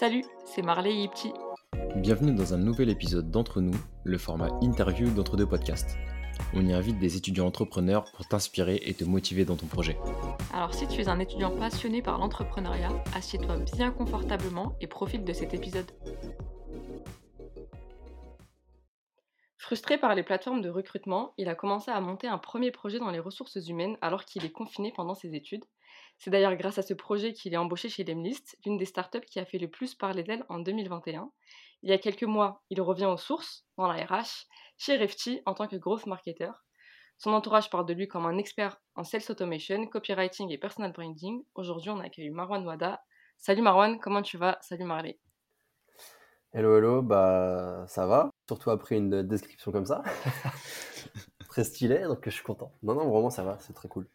[0.00, 1.30] Salut, c'est Marley Yipti.
[1.96, 5.98] Bienvenue dans un nouvel épisode d'Entre nous, le format interview d'entre deux podcasts.
[6.54, 9.98] On y invite des étudiants entrepreneurs pour t'inspirer et te motiver dans ton projet.
[10.54, 15.34] Alors si tu es un étudiant passionné par l'entrepreneuriat, assieds-toi bien confortablement et profite de
[15.34, 15.92] cet épisode.
[19.58, 23.10] Frustré par les plateformes de recrutement, il a commencé à monter un premier projet dans
[23.10, 25.66] les ressources humaines alors qu'il est confiné pendant ses études.
[26.20, 29.40] C'est d'ailleurs grâce à ce projet qu'il est embauché chez Lemlist, l'une des startups qui
[29.40, 31.32] a fait le plus parler d'elle en 2021.
[31.82, 35.54] Il y a quelques mois, il revient aux sources, dans la RH, chez Refty en
[35.54, 36.50] tant que growth marketer.
[37.16, 41.42] Son entourage parle de lui comme un expert en sales automation, copywriting et personal branding.
[41.54, 43.00] Aujourd'hui, on accueille Marwan Wada.
[43.38, 44.58] Salut Marwan, comment tu vas?
[44.60, 45.18] Salut Marley.
[46.52, 50.02] Hello, hello, bah ça va, surtout après une description comme ça.
[51.48, 52.74] très stylé, donc je suis content.
[52.82, 54.06] Non, non, vraiment ça va, c'est très cool.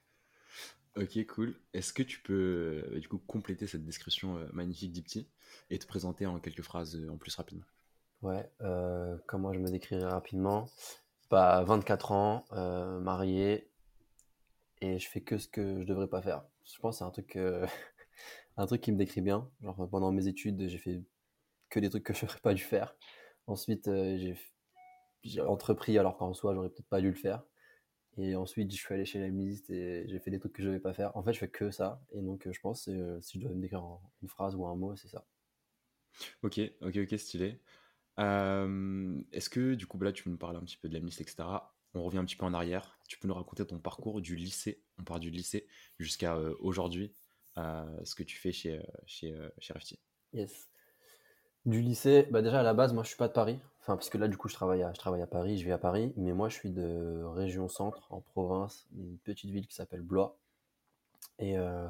[0.97, 1.55] Ok, cool.
[1.73, 5.27] Est-ce que tu peux euh, du coup compléter cette description euh, magnifique d'Ipti
[5.69, 7.65] et te présenter en quelques phrases euh, en plus rapidement?
[8.21, 8.49] Ouais,
[9.27, 10.67] comment je me décrirais rapidement
[11.29, 12.45] Bah, 24 ans,
[13.01, 13.69] marié,
[14.81, 16.43] et je fais que ce que je devrais pas faire.
[16.63, 17.37] Je pense que c'est un truc,
[18.57, 19.47] un truc qui me décrit bien.
[19.61, 21.03] Genre, pendant mes études, j'ai fait
[21.69, 22.95] que des trucs que je n'aurais pas dû faire.
[23.45, 23.91] Ensuite,
[25.23, 27.43] j'ai entrepris alors qu'en soi, j'aurais peut-être pas dû le faire.
[28.17, 30.67] Et ensuite, je suis allé chez la ministre et j'ai fait des trucs que je
[30.67, 31.15] ne devais pas faire.
[31.17, 32.01] En fait, je fais que ça.
[32.13, 33.83] Et donc, je pense, euh, si je dois me décrire
[34.21, 35.25] une phrase ou un mot, c'est ça.
[36.41, 37.59] Ok, ok, ok, stylé.
[38.17, 41.21] Est-ce que, du coup, là, tu peux nous parler un petit peu de la ministre,
[41.21, 41.43] etc.
[41.93, 42.99] On revient un petit peu en arrière.
[43.07, 44.81] Tu peux nous raconter ton parcours du lycée.
[44.97, 45.67] On part du lycée
[45.99, 47.13] jusqu'à euh, aujourd'hui,
[47.57, 49.99] euh, ce que tu fais chez, chez, chez Refty.
[50.31, 50.69] Yes.
[51.65, 53.59] Du lycée, bah déjà à la base, moi je suis pas de Paris.
[53.85, 55.71] Enfin, parce que là, du coup, je travaille, à, je travaille à Paris, je vis
[55.71, 56.11] à Paris.
[56.17, 60.39] Mais moi, je suis de région centre, en province, une petite ville qui s'appelle Blois.
[61.37, 61.87] Et, euh,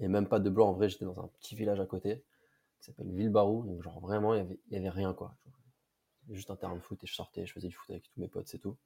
[0.00, 2.24] et, même pas de Blois, en vrai, j'étais dans un petit village à côté
[2.78, 3.64] qui s'appelle Villebarou.
[3.66, 5.34] Donc, genre, vraiment, il y avait, y avait rien, quoi.
[6.30, 8.28] Juste un terrain de foot et je sortais, je faisais du foot avec tous mes
[8.28, 8.76] potes, c'est tout.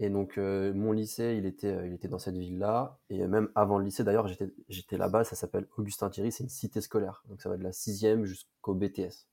[0.00, 2.98] Et donc, euh, mon lycée, il était, euh, il était dans cette ville-là.
[3.10, 4.26] Et même avant le lycée, d'ailleurs,
[4.68, 7.22] j'étais là-bas, ça s'appelle Augustin Thierry, c'est une cité scolaire.
[7.28, 9.28] Donc, ça va de la sixième jusqu'au BTS.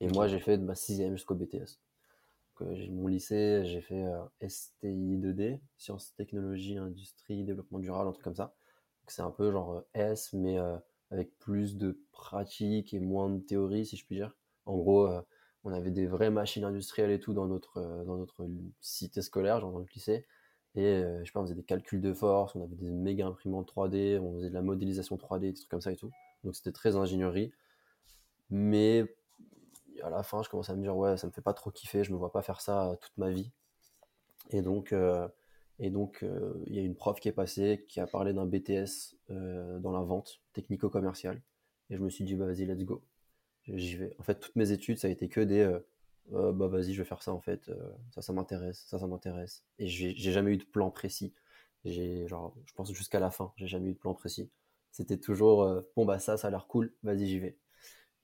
[0.00, 1.80] Et moi, j'ai fait de ma sixième jusqu'au BTS.
[2.60, 8.12] Donc, j'ai mon lycée, j'ai fait euh, STI 2D, sciences, technologies, industrie, développement durable, un
[8.12, 8.54] truc comme ça.
[9.06, 10.76] c'est un peu genre euh, S, mais euh,
[11.10, 14.36] avec plus de pratique et moins de théorie, si je puis dire.
[14.66, 15.08] En gros,
[15.64, 18.46] on avait des vraies machines industrielles et tout dans notre, dans notre
[18.82, 20.26] cité scolaire, genre dans le lycée.
[20.74, 23.72] Et je sais pas, on faisait des calculs de force, on avait des méga imprimantes
[23.74, 26.10] 3D, on faisait de la modélisation 3D, des trucs comme ça et tout.
[26.44, 27.50] Donc c'était très ingénierie.
[28.50, 29.06] Mais
[30.02, 32.04] à la fin, je commence à me dire, ouais, ça me fait pas trop kiffer,
[32.04, 33.50] je me vois pas faire ça toute ma vie.
[34.50, 35.28] Et donc, euh,
[35.78, 38.46] et donc, euh, il y a une prof qui est passée, qui a parlé d'un
[38.46, 41.42] BTS euh, dans la vente technico-commerciale.
[41.90, 43.02] Et je me suis dit, bah vas-y, let's go.
[43.66, 44.14] J'y vais.
[44.18, 45.78] En fait, toutes mes études, ça a été que des,
[46.30, 47.70] bah vas-y, je vais faire ça en fait.
[48.14, 49.64] ça, ça m'intéresse, ça, ça m'intéresse.
[49.78, 51.34] Et j'ai jamais eu de plan précis.
[51.84, 54.50] J'ai, genre, je pense jusqu'à la fin, j'ai jamais eu de plan précis.
[54.90, 57.58] C'était toujours, bon bah ça, ça a l'air cool, vas-y, j'y vais.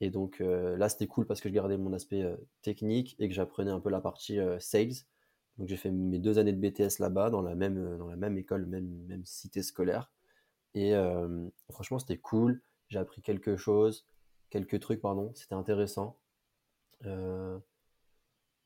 [0.01, 3.29] Et donc euh, là, c'était cool parce que je gardais mon aspect euh, technique et
[3.29, 5.05] que j'apprenais un peu la partie euh, sales.
[5.57, 8.37] Donc j'ai fait mes deux années de BTS là-bas, dans la même, dans la même
[8.37, 10.11] école, même, même cité scolaire.
[10.73, 10.93] Et
[11.71, 12.61] franchement, c'était cool.
[12.89, 14.05] J'ai appris quelque chose,
[14.49, 15.31] quelques trucs, pardon.
[15.35, 16.17] C'était intéressant.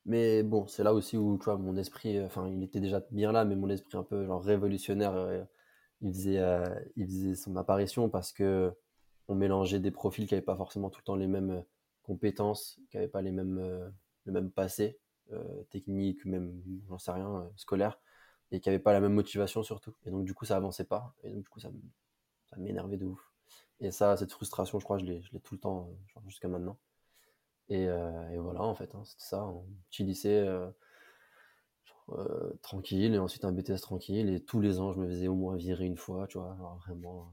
[0.05, 3.31] mais bon, c'est là aussi où, tu vois, mon esprit, enfin, il était déjà bien
[3.31, 5.45] là, mais mon esprit un peu genre révolutionnaire,
[6.01, 6.41] il, faisait,
[6.95, 8.73] il faisait son apparition parce que
[9.29, 11.61] on mélangeait des profils qui n'avaient pas forcément tout le temps les mêmes euh,
[12.03, 13.87] compétences, qui n'avaient pas les mêmes, euh,
[14.25, 14.99] le même passé
[15.31, 17.99] euh, technique, même, j'en sais rien, scolaire,
[18.51, 19.93] et qui n'avaient pas la même motivation surtout.
[20.05, 21.13] Et donc, du coup, ça avançait pas.
[21.23, 21.69] Et donc, du coup, ça
[22.57, 23.31] m'énervait de ouf.
[23.79, 25.91] Et ça, cette frustration, je crois, je l'ai tout le temps,
[26.25, 26.77] jusqu'à maintenant.
[27.69, 27.87] Et,
[28.39, 29.41] voilà, en fait, hein, c'était ça.
[29.41, 30.43] Un petit lycée
[32.63, 34.29] tranquille, et ensuite un BTS tranquille.
[34.29, 36.57] Et tous les ans, je me faisais au moins virer une fois, tu vois,
[36.87, 37.31] vraiment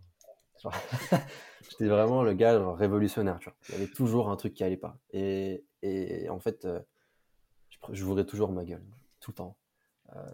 [1.71, 3.57] J'étais vraiment le gars révolutionnaire, tu vois.
[3.69, 4.99] Il y avait toujours un truc qui allait pas.
[5.13, 6.81] Et, et en fait, euh,
[7.93, 8.85] je, voudrais toujours ma gueule,
[9.21, 9.57] tout le temps.
[10.15, 10.31] Euh,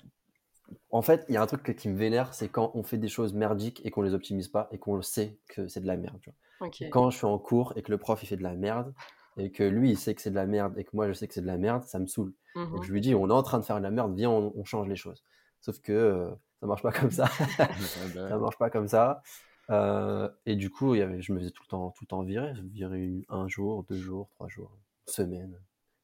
[0.90, 3.08] en fait, il y a un truc qui me vénère, c'est quand on fait des
[3.08, 6.18] choses merdiques et qu'on les optimise pas et qu'on sait que c'est de la merde.
[6.20, 6.70] Tu vois.
[6.90, 8.94] Quand je suis en cours et que le prof il fait de la merde
[9.36, 11.26] et que lui il sait que c'est de la merde et que moi je sais
[11.26, 12.32] que c'est de la merde, ça me saoule.
[12.54, 14.30] Donc mmh je lui dis, on est en train de faire de la merde, viens,
[14.30, 15.24] on, change les choses.
[15.60, 16.30] Sauf que euh,
[16.60, 17.26] ça marche pas comme ça.
[18.14, 19.22] Ça marche pas comme ça.
[19.70, 22.52] Euh, et du coup, je me faisais tout le temps, tout le temps virer.
[22.72, 24.76] Virer un jour, deux jours, trois jours,
[25.06, 25.58] semaine.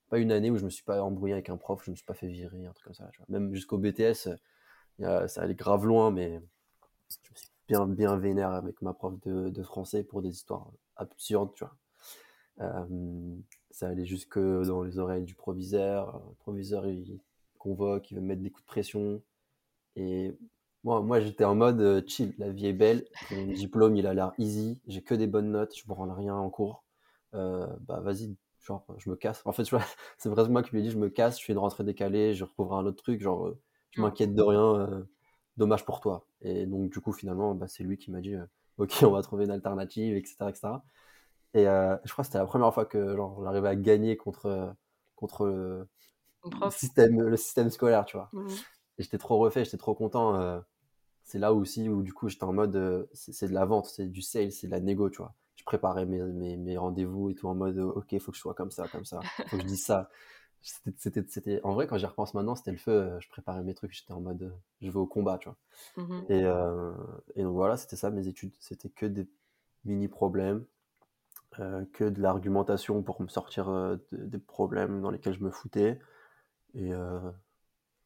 [0.09, 2.05] Pas une année où je me suis pas embrouillé avec un prof, je me suis
[2.05, 3.11] pas fait virer, un truc comme ça.
[3.29, 4.29] Même jusqu'au BTS,
[5.01, 6.41] ça allait grave loin, mais
[7.25, 11.53] je me suis bien, bien vénère avec ma prof de, français pour des histoires absurdes,
[11.55, 11.77] tu vois.
[12.61, 13.37] Euh,
[13.71, 16.21] ça allait jusque dans les oreilles du proviseur.
[16.29, 17.21] Le proviseur, il
[17.59, 19.23] convoque, il veut me mettre des coups de pression.
[19.95, 20.37] Et
[20.85, 24.15] moi, moi j'étais en mode euh, chill, la vie est belle, mon diplôme, il a
[24.15, 26.85] l'air easy, j'ai que des bonnes notes, je me rends rien en cours.
[27.35, 29.43] Euh, bah vas-y, genre, je me casse.
[29.45, 29.85] En fait, tu vois,
[30.19, 32.35] c'est vraiment moi qui lui ai dit, je me casse, je fais une rentrée décalée,
[32.35, 33.53] je recouvre un autre truc, genre,
[33.91, 34.05] je Mm.
[34.05, 35.07] m'inquiète de rien,
[35.57, 36.27] dommage pour toi.
[36.43, 38.35] Et donc, du coup, finalement, bah, c'est lui qui m'a dit,
[38.79, 40.49] ok, on va trouver une alternative, etc.
[40.51, 40.83] etc.
[41.55, 44.75] Et je crois que c'était la première fois que genre, j'arrivais à gagner contre,
[45.17, 45.89] contre le,
[46.71, 48.31] système, le système scolaire, tu vois.
[48.33, 48.49] Mhm.
[48.99, 50.37] Et j'étais trop refait, j'étais trop content.
[50.37, 50.61] euh,
[51.25, 54.07] c'est là aussi où du coup j'étais en mode euh, c'est de la vente, c'est
[54.07, 55.35] du sales, c'est de la négo, tu vois.
[55.57, 58.43] Je préparais mes, mes, mes rendez-vous et tout en mode euh, ok, faut que je
[58.43, 60.11] sois comme ça, comme ça, faut que je dise ça.
[60.99, 61.61] C'était.
[61.65, 63.11] En vrai, quand j'y repense maintenant, c'était le feu.
[63.21, 64.53] Je préparais mes trucs, j'étais en mode
[64.83, 65.57] je vais au combat, tu vois.
[65.97, 66.29] Mhm.
[66.29, 66.93] Et, euh,
[67.37, 68.53] et donc voilà, c'était ça mes études.
[68.61, 69.29] C'était que des
[69.85, 70.65] mini-problèmes,
[71.61, 75.51] euh, que de l'argumentation pour me sortir euh, de- des problèmes dans lesquels je me
[75.51, 75.99] foutais.
[76.75, 76.93] Et,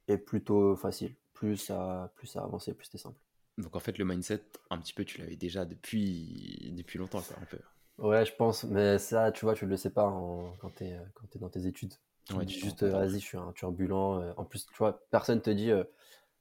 [0.08, 1.16] et plutôt facile.
[1.34, 3.18] Plus ça, plus ça avançait, plus c'était simple.
[3.56, 7.38] Donc en fait, le mindset, un petit peu, tu l'avais déjà depuis, depuis longtemps, quoi,
[7.40, 7.58] un peu.
[7.98, 11.26] Ouais, je pense, mais ça, tu vois, tu le sais pas en- quand t'es quand
[11.30, 11.94] t'es dans tes études.
[12.24, 14.20] Tu Ouais, tu juste, vas-y, je suis un turbulent.
[14.20, 15.84] euh, En plus, tu vois, personne te dit, euh,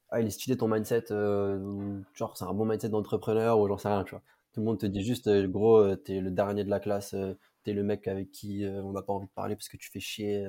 [0.09, 3.77] ah, il est stylé ton mindset, euh, genre, c'est un bon mindset d'entrepreneur, ou j'en
[3.77, 4.23] sais rien, tu vois.
[4.53, 7.15] Tout le monde te dit juste, gros, t'es le dernier de la classe,
[7.63, 9.99] t'es le mec avec qui on n'a pas envie de parler parce que tu fais
[10.01, 10.45] chier,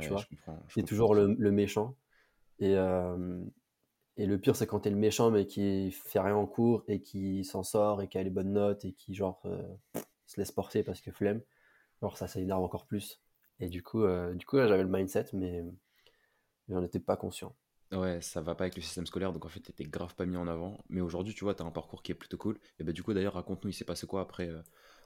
[0.00, 0.28] tu Ouais, vois.
[0.74, 1.96] T'es toujours le, le méchant.
[2.60, 2.76] Et,
[4.26, 7.44] le pire, c'est quand t'es le méchant, mais qui fait rien en cours et qui
[7.44, 9.62] s'en sort et qui a les bonnes notes et qui, genre, euh,
[10.26, 11.42] se laisse porter parce que flemme.
[12.00, 13.20] Genre, ça, ça énerve encore plus.
[13.60, 17.54] Et du coup, euh, du coup j'avais le mindset, mais, mais j'en étais pas conscient.
[17.92, 20.36] Ouais, ça va pas avec le système scolaire, donc en fait, t'étais grave pas mis
[20.36, 20.78] en avant.
[20.88, 22.58] Mais aujourd'hui, tu vois, t'as un parcours qui est plutôt cool.
[22.78, 24.62] Et bah, du coup, d'ailleurs, raconte-nous, il s'est passé quoi après, euh,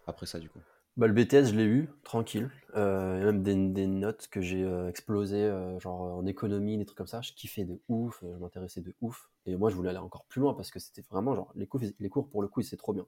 [0.06, 0.61] après ça, du coup?
[0.99, 2.50] Bah, le BTS, je l'ai eu, tranquille.
[2.75, 7.06] Euh, même des, notes que j'ai euh, explosées, euh, genre en économie, des trucs comme
[7.06, 7.21] ça.
[7.21, 9.31] Je kiffais de ouf, euh, je m'intéressais de ouf.
[9.47, 12.29] Et moi, je voulais aller encore plus loin parce que c'était vraiment genre, les cours,
[12.29, 13.06] pour le coup, c'est trop bien.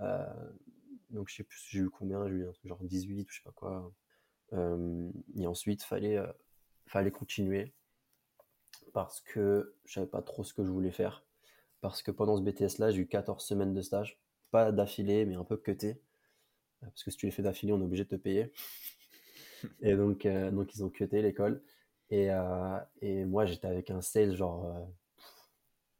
[0.00, 0.26] Euh,
[1.10, 3.36] donc, je sais plus, j'ai eu combien, j'ai eu un truc genre 18 ou je
[3.36, 3.92] sais pas quoi.
[4.54, 6.26] Euh, et ensuite, fallait, euh,
[6.88, 7.72] fallait continuer
[8.92, 11.24] parce que je savais pas trop ce que je voulais faire.
[11.80, 14.20] Parce que pendant ce BTS-là, j'ai eu 14 semaines de stage.
[14.50, 16.02] Pas d'affilée, mais un peu cuté.
[16.80, 18.52] Parce que si tu les fais d'affilée, on est obligé de te payer.
[19.82, 21.62] Et donc, euh, donc ils ont cuté l'école.
[22.10, 24.84] Et, euh, et moi, j'étais avec un sales, genre, euh,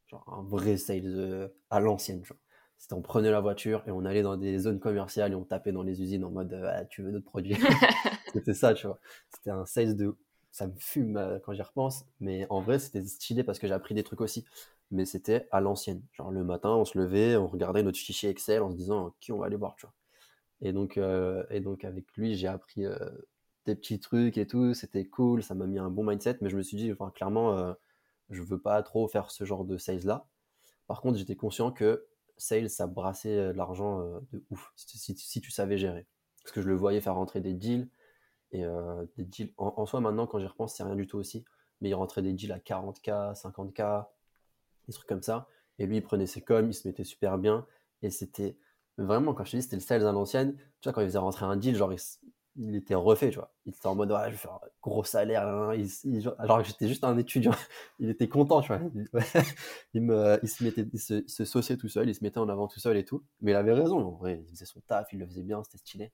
[0.09, 2.23] genre un vrai sales à l'ancienne.
[2.79, 5.73] C'était on prenait la voiture et on allait dans des zones commerciales et on tapait
[5.73, 7.57] dans les usines en mode Ah, tu veux notre produit?
[8.33, 8.99] C'était ça, tu vois.
[9.35, 10.17] C'était un sales de.
[10.53, 13.95] Ça me fume quand j'y repense, mais en vrai, c'était stylé parce que j'ai appris
[13.95, 14.45] des trucs aussi.
[14.91, 16.03] Mais c'était à l'ancienne.
[16.13, 19.31] Genre le matin, on se levait, on regardait notre fichier Excel en se disant qui
[19.31, 19.95] on va aller voir, tu vois.
[20.63, 22.97] Et donc, euh, et donc avec lui, j'ai appris euh,
[23.67, 24.75] des petits trucs et tout.
[24.75, 26.39] C'était cool, ça m'a mis un bon mindset.
[26.41, 27.73] Mais je me suis dit, clairement, euh,
[28.31, 30.27] je veux pas trop faire ce genre de sales là.
[30.87, 34.01] Par contre, j'étais conscient que sales, ça brassait euh, l'argent
[34.33, 36.07] de ouf si, tu savais gérer.
[36.43, 37.89] Parce que je le voyais faire rentrer des deals.
[38.53, 38.65] Et
[39.17, 41.45] des deals, en, en soi, maintenant, quand j'y repense, c'est rien du tout aussi.
[41.81, 44.07] Mais il rentrait des deals à 40K, 50K,
[44.89, 45.49] des trucs comme ça.
[45.79, 47.65] Et lui, il prenait ses coms, il se mettait super bien.
[48.03, 48.59] Et c'était
[49.05, 50.57] vraiment, quand je te dis, c'était le sales à l'ancienne.
[50.81, 51.99] Tu vois, quand il faisait rentrer un deal, genre, il,
[52.57, 53.53] il était refait, tu vois.
[53.67, 55.43] Il était en mode, ouais, je vais faire un gros salaire.
[56.39, 57.53] alors que j'étais juste un étudiant.
[58.01, 58.81] Il était content, tu vois.
[58.95, 59.09] Il,
[60.49, 62.97] se mettait, il se, se sauçait tout seul, il se mettait en avant tout seul
[62.97, 63.23] et tout.
[63.41, 64.43] Mais il avait raison, en vrai.
[64.47, 66.13] Il faisait son taf, il le faisait bien, c'était stylé.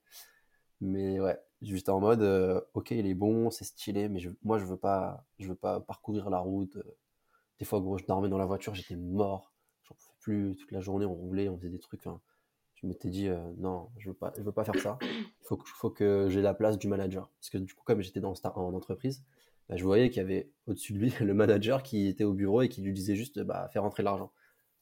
[0.80, 4.64] Mais ouais, juste en mode, euh, ok, il est bon, c'est stylé, mais moi, je
[4.66, 6.76] veux pas, je veux pas parcourir la route.
[6.76, 6.96] euh.
[7.58, 9.52] Des fois, gros, je dormais dans la voiture, j'étais mort.
[9.84, 12.06] J'en pouvais plus toute la journée, on roulait, on faisait des trucs.
[12.06, 12.20] hein.
[12.76, 14.98] Je m'étais dit, euh, non, je veux pas, je veux pas faire ça.
[15.02, 17.30] Il faut que, faut que j'ai la place du manager.
[17.40, 19.24] Parce que du coup, comme j'étais dans, en entreprise,
[19.68, 22.62] bah, je voyais qu'il y avait au-dessus de lui le manager qui était au bureau
[22.62, 24.30] et qui lui disait juste, bah, faire rentrer l'argent.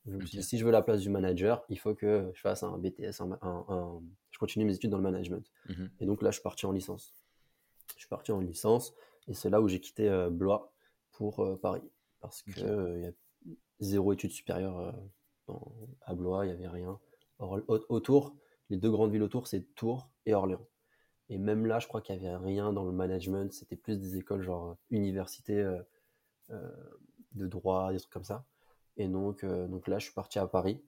[0.07, 2.41] Je me suis dit, si je veux la place du manager, il faut que je
[2.41, 5.51] fasse un BTS, un, un- un- je continue mes études dans le management.
[5.71, 5.91] Mhm.
[6.01, 7.15] Et donc là, je suis parti en licence.
[7.95, 8.93] Je suis parti en licence
[9.29, 10.73] et c'est là où j'ai quitté euh, Blois
[11.13, 11.81] pour euh, Paris.
[12.21, 12.55] Parce Ok.
[12.57, 13.13] que euh, il y a
[13.81, 14.93] zéro études supérieures euh,
[15.47, 15.73] dans-
[16.03, 16.99] à Blois, il n'y avait rien.
[17.69, 18.35] Autour,
[18.71, 20.67] les deux grandes villes autour, c'est Tours et Orléans.
[21.29, 23.53] Et même là, je crois qu'il n'y avait rien dans le management.
[23.53, 25.83] C'était plus des écoles genre euh, université euh,
[26.51, 26.71] euh,
[27.33, 28.45] de droit, des trucs comme ça.
[28.97, 30.81] Et donc, donc là, je suis parti à Paris.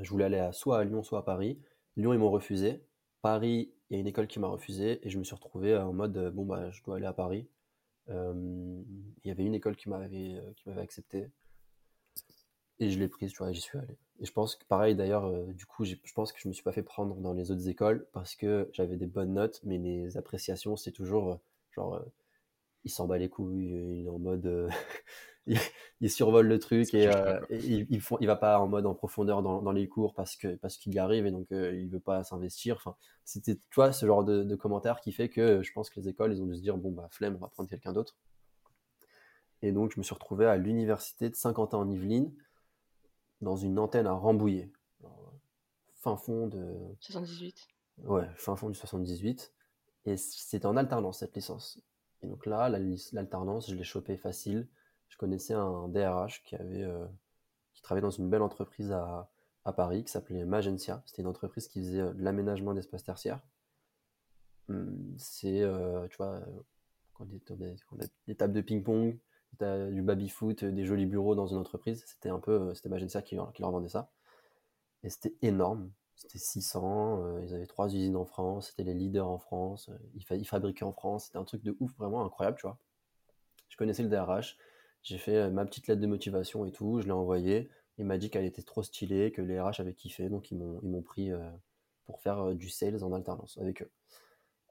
[0.00, 1.60] Je voulais aller à, soit à Lyon, soit à Paris.
[1.96, 2.82] Lyon, ils m'ont refusé.
[3.22, 5.06] Paris, il y a une école qui m'a refusé.
[5.06, 7.46] Et je me suis retrouvé en mode, bon, bah, je dois aller à Paris.
[8.08, 8.84] Il
[9.24, 10.42] y avait une école qui m'avait
[10.76, 11.30] accepté.
[12.80, 13.98] Et je l'ai prise, tu vois, j'y suis allé.
[14.20, 16.62] Et je pense que pareil d'ailleurs, euh, du coup, je pense que je me suis
[16.62, 20.16] pas fait prendre dans les autres écoles parce que j'avais des bonnes notes, mais les
[20.16, 21.36] appréciations, c'est toujours euh,
[21.72, 22.04] genre, euh,
[22.84, 23.66] il s'en bat les couilles,
[24.00, 24.70] il est en mode,
[26.00, 27.10] il, survole le truc et,
[27.50, 30.94] il, il, va pas en mode en profondeur dans, les cours parce que parce qu'il
[30.94, 32.76] y arrive et donc il veut pas s'investir.
[32.76, 36.00] Enfin, c'était, tu vois, ce genre de, de commentaire qui fait que je pense que
[36.00, 38.16] les écoles, ils ont dû se dire bon bah flemme, on va prendre quelqu'un d'autre.
[39.62, 42.32] Et donc je me suis retrouvé à l'université de Saint-Quentin en Yvelines
[43.40, 44.70] dans une antenne à Rambouillet.
[45.94, 46.74] fin fond de.
[47.00, 47.68] 78.
[48.04, 49.52] Ouais, fin fond du 78.
[50.06, 51.80] Et c'était en alternance cette licence.
[52.22, 52.68] Et donc là,
[53.12, 54.68] l'alternance, je l'ai chopé facile.
[55.08, 57.06] Je connaissais un DRH qui avait euh,
[57.74, 59.30] qui travaillait dans une belle entreprise à,
[59.64, 61.02] à Paris qui s'appelait Magencia.
[61.06, 63.40] C'était une entreprise qui faisait euh, de l'aménagement d'espaces tertiaires.
[64.68, 66.40] Hum, c'est, euh, tu vois,
[67.14, 69.18] quand on a des tables de ping-pong,
[69.64, 72.04] du baby-foot, des jolis bureaux dans une entreprise.
[72.06, 74.10] C'était un peu, euh, c'était Magensia qui, qui, leur vendait ça.
[75.02, 75.90] Et c'était énorme.
[76.16, 79.98] C'était 600, euh, ils avaient trois usines en France, c'était les leaders en France, euh,
[80.34, 82.76] ils, fabriquaient en France, c'était un truc de ouf, vraiment incroyable, tu vois.
[83.68, 84.56] Je connaissais le DRH,
[85.04, 88.30] j'ai fait ma petite lettre de motivation et tout, je l'ai envoyé, il m'a dit
[88.30, 91.30] qu'elle était trop stylée, que les RH avaient kiffé, donc ils m'ont pris
[92.04, 93.90] pour faire du sales en alternance avec eux.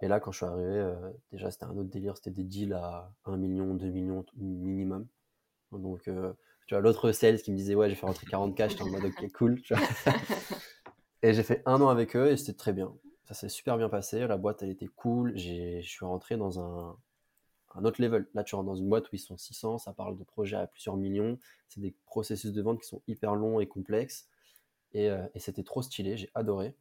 [0.02, 0.96] Et là, quand je suis arrivé, euh,
[1.32, 2.16] déjà, c'était un autre délire.
[2.18, 5.08] C'était des deals à 1 million, 2 millions minimum.
[5.72, 6.34] Donc, euh,
[6.68, 9.06] tu vois, l'autre sales qui me disait, ouais, j'ai fait rentrer 40K, j'étais en mode,
[9.06, 9.62] ok, cool.
[11.24, 12.94] et j'ai fait un an avec eux et c'était très bien.
[13.26, 14.26] Ça s'est super bien passé.
[14.28, 15.36] La boîte, elle était cool.
[15.36, 16.98] Je suis rentré dans un,
[17.76, 18.28] un autre level.
[18.34, 20.68] Là, tu rentres dans une boîte où ils sont 600, ça parle de projets à
[20.68, 21.38] plusieurs millions.
[21.68, 24.28] C'est des processus de vente qui sont hyper longs et complexes.
[24.94, 26.76] Et, euh, et c'était trop stylé, j'ai adoré.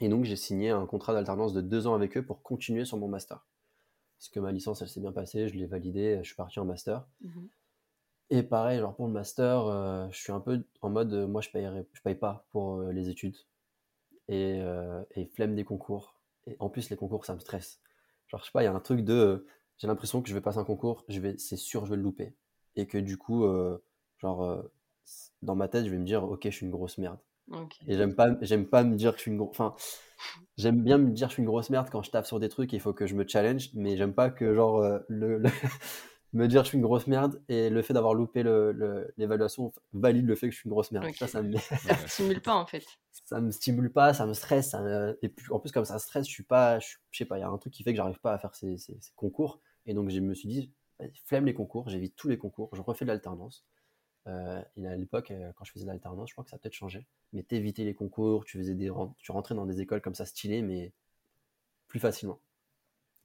[0.00, 2.96] Et donc, j'ai signé un contrat d'alternance de deux ans avec eux pour continuer sur
[2.96, 3.46] mon master.
[4.18, 6.64] Parce que ma licence, elle s'est bien passée, je l'ai validée, je suis parti en
[6.64, 7.06] master.
[7.20, 7.48] Mhm.
[8.30, 11.42] Et pareil, genre pour le master, euh, je suis un peu en mode, euh, moi,
[11.42, 13.36] je ne je paye pas pour euh, les études.
[14.28, 14.62] Et,
[15.16, 16.18] et, flemme des concours.
[16.46, 17.80] Et en plus, les concours, ça me stresse.
[18.28, 19.46] Genre, je sais pas, il y a un truc de,
[19.76, 22.02] j'ai l'impression que je vais passer un concours, je vais, c'est sûr, je vais le
[22.02, 22.34] louper.
[22.76, 23.44] Et que du coup,
[24.18, 24.64] genre,
[25.42, 27.18] dans ma tête, je vais me dire, ok, je suis une grosse merde.
[27.86, 29.74] Et j'aime pas, j'aime pas me dire que je suis une enfin,
[30.56, 32.48] j'aime bien me dire que je suis une grosse merde quand je tape sur des
[32.48, 35.42] trucs, il faut que je me challenge, mais j'aime pas que genre euh, le,
[36.32, 38.42] me dire que je suis une grosse merde et le fait d'avoir loupé
[39.16, 41.06] l'évaluation valide le fait que je suis une grosse merde.
[41.16, 41.56] Ça, ça me
[42.06, 42.84] stimule pas en fait.
[43.24, 44.82] Ça me stimule pas, ça me stresse, ça
[45.22, 47.44] et puis, en plus comme ça stresse, je suis pas, je, sais pas, il y
[47.44, 49.94] a un truc qui fait que j'arrive pas à faire ces, ces, ces, concours et
[49.94, 50.72] donc je me suis dit,
[51.24, 53.66] flemme les concours, j'évite tous les concours, je refais de l'alternance.
[54.28, 56.74] Euh, et à l'époque, euh, quand je faisais l'alternance, je crois que ça a peut-être
[56.74, 57.06] changé.
[57.32, 60.62] Mais t'évitais les concours, tu faisais des, tu rentrais dans des écoles comme ça stylées,
[60.62, 60.92] mais
[61.88, 62.40] plus facilement.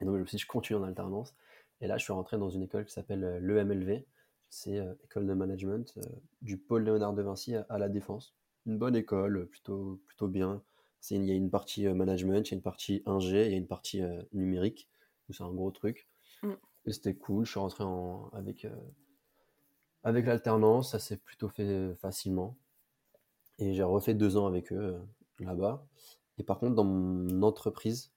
[0.01, 1.36] Et donc je me suis dit, je continue en alternance.
[1.82, 4.04] Et là, je suis rentré dans une école qui s'appelle euh, l'EMLV.
[4.50, 6.00] C'est école de management
[6.42, 8.34] du pôle Léonard de Vinci à, la Défense.
[8.66, 10.63] Une bonne école, plutôt, plutôt bien.
[11.12, 13.58] Il y a une partie management, il y a une partie ingé, il y a
[13.58, 14.01] une partie
[14.32, 14.88] numérique,
[15.27, 16.08] où c'est un gros truc.
[16.44, 16.54] Mm.
[16.86, 17.46] Et c'était cool.
[17.46, 18.66] Je suis rentré en, avec
[20.04, 22.58] avec l'alternance, ça s'est plutôt fait facilement.
[23.60, 25.00] Et j'ai refait deux ans avec eux euh,
[25.39, 25.86] là-bas.
[26.38, 28.12] Et par contre, dans mon entreprise,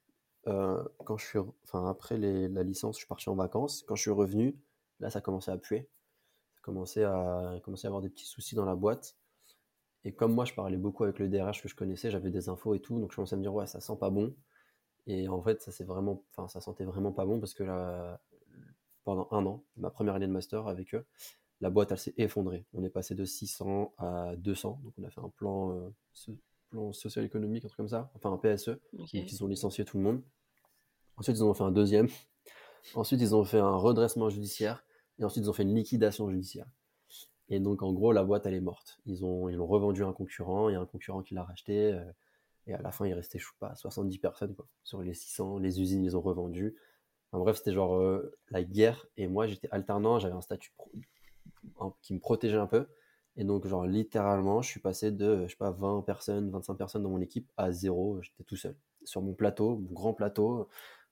[0.47, 3.83] euh, quand je suis, enfin après la licence, je suis parti en vacances.
[3.87, 4.55] Quand je suis revenu,
[4.99, 5.89] là, ça commençait à puer.
[6.55, 9.15] Ça commençait à, commençait à avoir des petits soucis dans la boîte.
[10.03, 12.73] Et comme moi, je parlais beaucoup avec le DRH que je connaissais, j'avais des infos
[12.73, 14.35] et tout, donc je commençais à me dire ouais, ça sent pas bon.
[15.07, 17.63] Et en fait, ça c'est vraiment, sentait vraiment pas bon parce que
[19.03, 21.05] pendant un an, ma première année de master avec eux,
[21.61, 22.65] la boîte elle s'est effondrée.
[22.73, 26.33] On est passé de 600 à 200, donc on a fait un plan, euh,
[26.69, 28.71] plan social-économique, un truc comme ça, enfin un PSE,
[29.13, 30.21] ils ont licencié tout le monde.
[31.17, 32.07] Ensuite ils ont fait un deuxième,
[32.95, 34.83] ensuite ils ont fait un redressement judiciaire,
[35.19, 36.67] et ensuite ils ont fait une liquidation judiciaire.
[37.49, 38.99] Et donc en gros la boîte elle est morte.
[39.05, 41.43] Ils ont, ils ont revendu à un concurrent, il y a un concurrent qui l'a
[41.43, 42.03] racheté, euh,
[42.65, 44.65] et à la fin il restait je sais pas 70 personnes quoi.
[44.83, 46.75] Sur les 600, les usines ils ont revendu.
[47.33, 49.05] En bref, c'était genre euh, la guerre.
[49.15, 50.73] Et moi, j'étais alternant, j'avais un statut
[52.01, 52.87] qui me protégeait un peu.
[53.37, 57.03] Et donc, genre, littéralement, je suis passé de, je sais pas, 20 personnes, 25 personnes
[57.03, 58.21] dans mon équipe à zéro.
[58.21, 58.75] J'étais tout seul.
[59.03, 60.67] Sur mon plateau, mon grand plateau,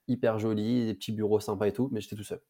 [0.08, 2.42] hyper joli, des petits bureaux sympas et tout, mais j'étais tout seul.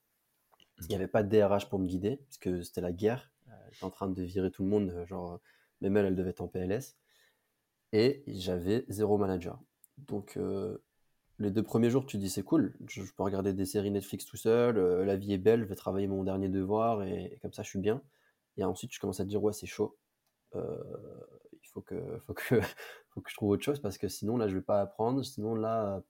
[0.82, 3.32] Il n'y avait pas de DRH pour me guider, parce que c'était la guerre.
[3.48, 5.40] Euh, j'étais en train de virer tout le monde, euh, genre,
[5.82, 6.98] même elle, elle devait être en PLS.
[7.92, 9.60] Et j'avais zéro manager.
[9.98, 10.78] Donc, euh,
[11.40, 14.38] les deux premiers jours, tu dis c'est cool, je, peux regarder des séries Netflix tout
[14.38, 17.64] seul, euh, la vie est belle, je vais travailler mon dernier devoir et, comme ça
[17.64, 18.02] je suis bien.
[18.58, 19.98] Et ensuite, je commence à te dire ouais, c'est chaud.
[20.56, 20.78] Euh,
[21.64, 21.96] il faut que,
[22.28, 22.62] faut, que,
[23.10, 25.56] faut que je trouve autre chose parce que sinon là, je vais pas apprendre, sinon
[25.56, 26.04] là,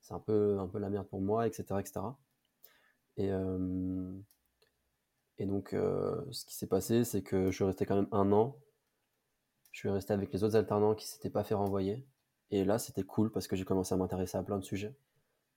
[0.00, 1.64] c'est un peu, un peu la merde pour moi, etc.
[1.80, 2.00] etc.
[3.18, 4.12] Et, euh,
[5.38, 8.56] Et donc, ce qui s'est passé, c'est que je suis resté quand même un an.
[9.72, 12.06] Je suis resté avec les autres alternants qui s'étaient pas fait renvoyer.
[12.52, 14.94] Et là, c'était cool parce que j'ai commencé à m'intéresser à plein de sujets.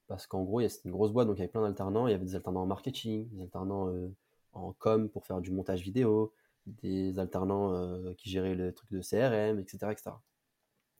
[0.08, 2.08] Parce qu'en gros, c'était une grosse boîte, donc il y avait plein d'alternants.
[2.08, 4.08] Il y avait des alternants en marketing, des alternants euh,
[4.54, 6.34] en com pour faire du montage vidéo,
[6.66, 10.12] des alternants euh, qui géraient le truc de CRM, etc., etc.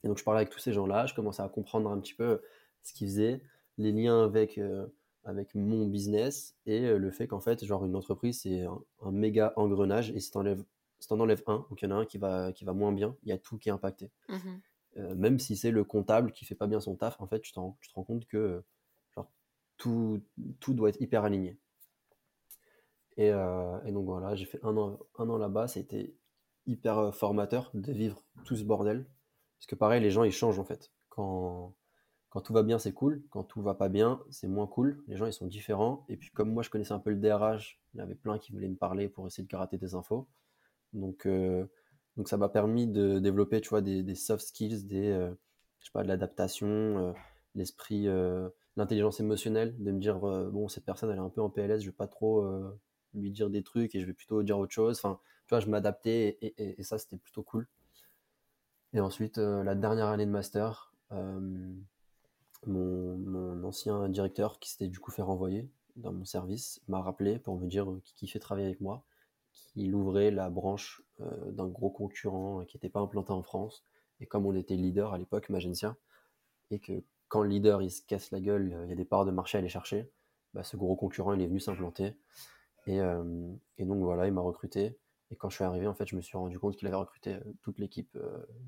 [0.04, 2.42] Et donc, je parlais avec tous ces gens-là, je commençais à comprendre un petit peu
[2.82, 3.40] ce qu'ils faisaient,
[3.78, 4.86] les liens avec, euh,
[5.24, 10.10] avec mon business et le fait qu'en fait, genre, une entreprise, c'est un, méga engrenage
[10.10, 10.30] et si
[10.98, 12.92] si t'en enlèves un, donc il y en a un qui va, qui va moins
[12.92, 14.10] bien, il y a tout qui est impacté.
[14.28, 14.60] Mhm.
[14.98, 17.52] Euh, même si c'est le comptable qui fait pas bien son taf, en fait, tu,
[17.52, 18.62] te rends compte que
[19.16, 19.22] euh,
[19.76, 20.22] tout,
[20.68, 21.58] doit être hyper aligné.
[23.18, 26.16] Et, euh, et donc voilà, j'ai fait un an, là-bas, ça a été
[26.66, 29.06] hyper formateur de vivre tout ce bordel.
[29.58, 30.92] Parce que pareil, les gens, ils changent en fait.
[31.08, 31.74] Quand,
[32.44, 33.22] tout va bien, c'est cool.
[33.30, 35.02] Quand tout va pas bien, c'est moins cool.
[35.08, 36.04] Les gens, ils sont différents.
[36.08, 38.52] Et puis comme moi, je connaissais un peu le DRH, il y avait plein qui
[38.52, 40.26] voulaient me parler pour essayer de gratter des infos.
[40.92, 41.26] Donc,
[42.16, 45.30] donc ça m'a permis de développer, tu vois, des, soft skills, des, euh,
[45.80, 47.12] je sais pas, de l'adaptation, euh,
[47.54, 51.50] l'esprit, euh, l'intelligence émotionnelle, de me dire, bon, cette personne, elle est un peu en
[51.50, 52.46] PLS, je vais pas trop
[53.14, 54.98] lui dire des trucs et je vais plutôt dire autre chose.
[54.98, 57.66] Enfin, tu vois, je m'adaptais et, ça, c'était plutôt cool.
[58.92, 61.86] Et ensuite, la dernière année de master, mon,
[62.66, 67.58] mon ancien directeur, qui s'était du coup fait renvoyer dans mon service, m'a rappelé pour
[67.58, 69.04] me dire qu'il kiffait travailler avec moi,
[69.72, 73.84] qu'il ouvrait la branche euh, d'un gros concurrent euh, qui n'était pas implanté en France.
[74.20, 75.96] Et comme on était leader à l'époque, Magencia,
[76.70, 79.04] et que quand le leader il se casse la gueule, euh, il y a des
[79.04, 80.10] parts de marché à aller chercher,
[80.54, 82.16] bah, ce gros concurrent il est venu s'implanter.
[82.86, 84.98] Et, euh, et donc voilà, il m'a recruté.
[85.30, 87.36] Et quand je suis arrivé, en fait, je me suis rendu compte qu'il avait recruté
[87.60, 88.16] toute l'équipe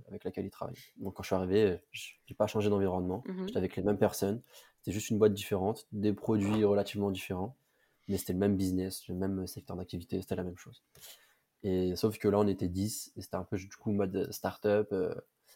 [0.09, 0.75] avec laquelle il travaille.
[0.97, 3.23] Donc quand je suis arrivé, je n'ai pas changé d'environnement.
[3.27, 3.47] Mhm.
[3.47, 4.43] J'étais avec les mêmes personnes.
[4.79, 7.57] C'était juste une boîte différente, des produits relativement différents.
[8.09, 10.83] Mais c'était le même business, le même secteur d'activité, c'était la même chose.
[11.63, 14.89] Et sauf que là, on était 10, et c'était un peu du coup mode start-up.
[14.93, 15.15] euh,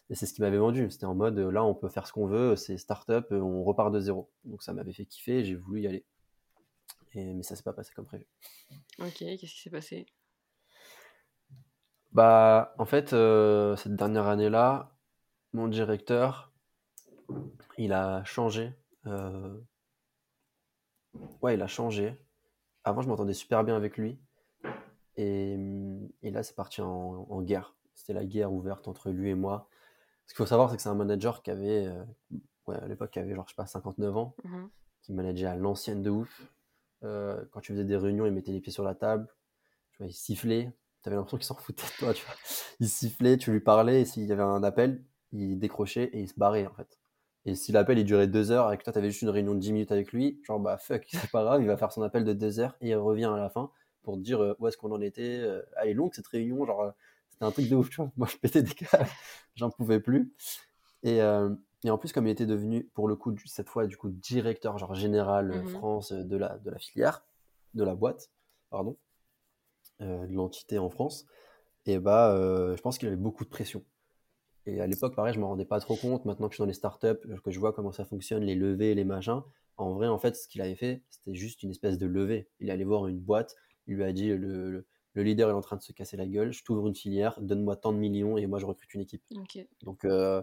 [0.09, 0.89] et c'est ce qui m'avait vendu.
[0.91, 3.63] C'était en mode, euh, là, on peut faire ce qu'on veut, c'est start-up, euh, on
[3.63, 4.29] repart de zéro.
[4.45, 6.05] Donc ça m'avait fait kiffer, j'ai voulu y aller.
[7.13, 8.25] Et, mais ça s'est pas passé comme prévu.
[8.99, 10.05] Ok, qu'est-ce qui s'est passé?
[12.13, 14.95] Bah, en fait, euh, cette dernière année-là,
[15.53, 16.51] mon directeur,
[17.77, 18.73] il a changé.
[19.05, 19.59] euh,
[21.41, 22.17] Ouais, il a changé.
[22.83, 24.19] Avant, je m'entendais super bien avec lui.
[25.15, 25.57] Et,
[26.21, 27.75] et là, c'est parti en, en guerre.
[27.93, 29.69] C'était la guerre ouverte entre lui et moi.
[30.25, 32.03] Ce qu'il faut savoir, c'est que c'est un manager qui avait, euh,
[32.67, 34.69] ouais, à l'époque, qui avait genre, je sais pas, 59 ans, Mhm.
[35.01, 36.41] qui manageait à l'ancienne de ouf.
[37.03, 39.27] Euh, quand tu faisais des réunions, il mettait les pieds sur la table.
[39.91, 40.73] Tu vois, il sifflait.
[41.03, 42.13] Tu avais l'impression qu'il s'en foutait de toi.
[42.13, 42.35] Tu vois.
[42.79, 46.27] Il sifflait, tu lui parlais, et s'il y avait un appel, il décrochait et il
[46.29, 46.97] se barrait, en fait.
[47.45, 49.53] Et si l'appel il durait deux heures et que toi, tu avais juste une réunion
[49.53, 52.01] de 10 minutes avec lui, genre, bah fuck, c'est pas grave, il va faire son
[52.01, 53.69] appel de deux heures et il revient à la fin
[54.01, 55.39] pour te dire euh, où est-ce qu'on en était.
[55.41, 56.91] Euh, elle est longue cette réunion, genre, euh,
[57.29, 58.11] c'était un truc de ouf, tu vois.
[58.17, 59.09] Moi, je pétais des câbles,
[59.55, 60.33] j'en pouvais plus.
[61.03, 61.49] Et, euh,
[61.83, 64.77] et en plus, comme il était devenu, pour le coup, cette fois, du coup, directeur,
[64.77, 65.65] genre général Mhm.
[65.65, 67.25] France de la, de la filière,
[67.73, 68.29] de la boîte,
[68.69, 68.95] pardon,
[69.99, 71.25] de l'entité en France,
[71.85, 73.83] et bah, je pense qu'il avait beaucoup de pression.
[74.65, 76.25] Et à l'époque, pareil, je me rendais pas trop compte.
[76.25, 78.95] Maintenant que je suis dans les startups, que je vois comment ça fonctionne, les levées,
[78.95, 79.41] les machins,
[79.77, 82.47] en vrai, en fait, ce qu'il avait fait, c'était juste une espèce de levée.
[82.59, 83.55] Il allait voir une boîte,
[83.87, 86.27] il lui a dit le, le, le leader est en train de se casser la
[86.27, 89.23] gueule, je t'ouvre une filière, donne-moi tant de millions et moi je recrute une équipe.
[89.83, 90.41] Donc, euh,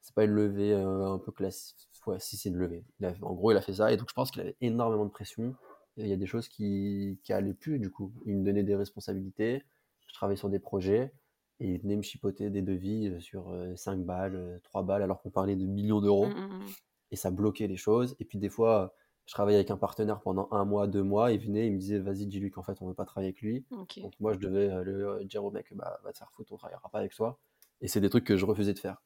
[0.00, 1.88] c'est pas une levée euh, un peu classique.
[2.06, 2.84] Ouais, si, c'est une levée.
[3.02, 3.92] A- en gros, il a fait ça.
[3.92, 5.56] Et donc, je pense qu'il avait énormément de pression.
[5.96, 8.12] Et il y a des choses qui, qui allaient plus, du coup.
[8.26, 9.64] Il me donnait des responsabilités.
[10.08, 11.12] Je travaillais sur des projets.
[11.60, 15.22] Et il venait me chipoter des devis sur euh, 5 balles, euh, 3 balles, alors
[15.22, 16.26] qu'on parlait de millions d'euros.
[16.26, 16.66] Mhm, mhm.
[17.10, 18.14] Et ça bloquait les choses.
[18.20, 21.32] Et puis, des fois, je travaillais avec un partenaire pendant un mois, deux mois.
[21.32, 23.64] Il venait, il me disait, vas-y, dis-lui qu'en fait, on veut pas travailler avec lui.
[23.70, 26.88] Donc moi, je devais le dire au mec, bah, va te faire foutre, on travaillera
[26.90, 27.38] pas avec toi.
[27.80, 29.02] Et c'est des trucs que je refusais de faire.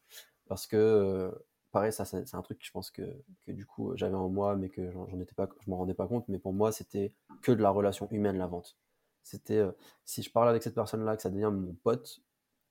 [0.48, 1.32] Parce que,
[1.70, 3.02] pareil, ça, c'est un truc que je pense que,
[3.46, 5.94] que du coup, j'avais en moi, mais que j'en j'en étais pas, je m'en rendais
[5.94, 6.26] pas compte.
[6.28, 8.76] Mais pour moi, c'était que de la relation humaine, la vente.
[9.22, 9.72] C'était, euh,
[10.04, 12.22] si je parle avec cette personne-là, que ça devient mon pote,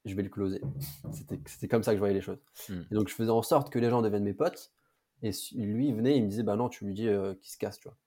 [0.10, 0.62] je vais le closer.
[1.12, 2.40] C'était c'était comme ça que je voyais les choses.
[2.68, 2.82] Hmm.
[2.92, 4.72] Et donc, je faisais en sorte que les gens deviennent mes potes.
[5.22, 7.58] Et lui, il venait, il me disait, bah non, tu lui dis euh, qu'il se
[7.58, 7.98] casse, tu vois.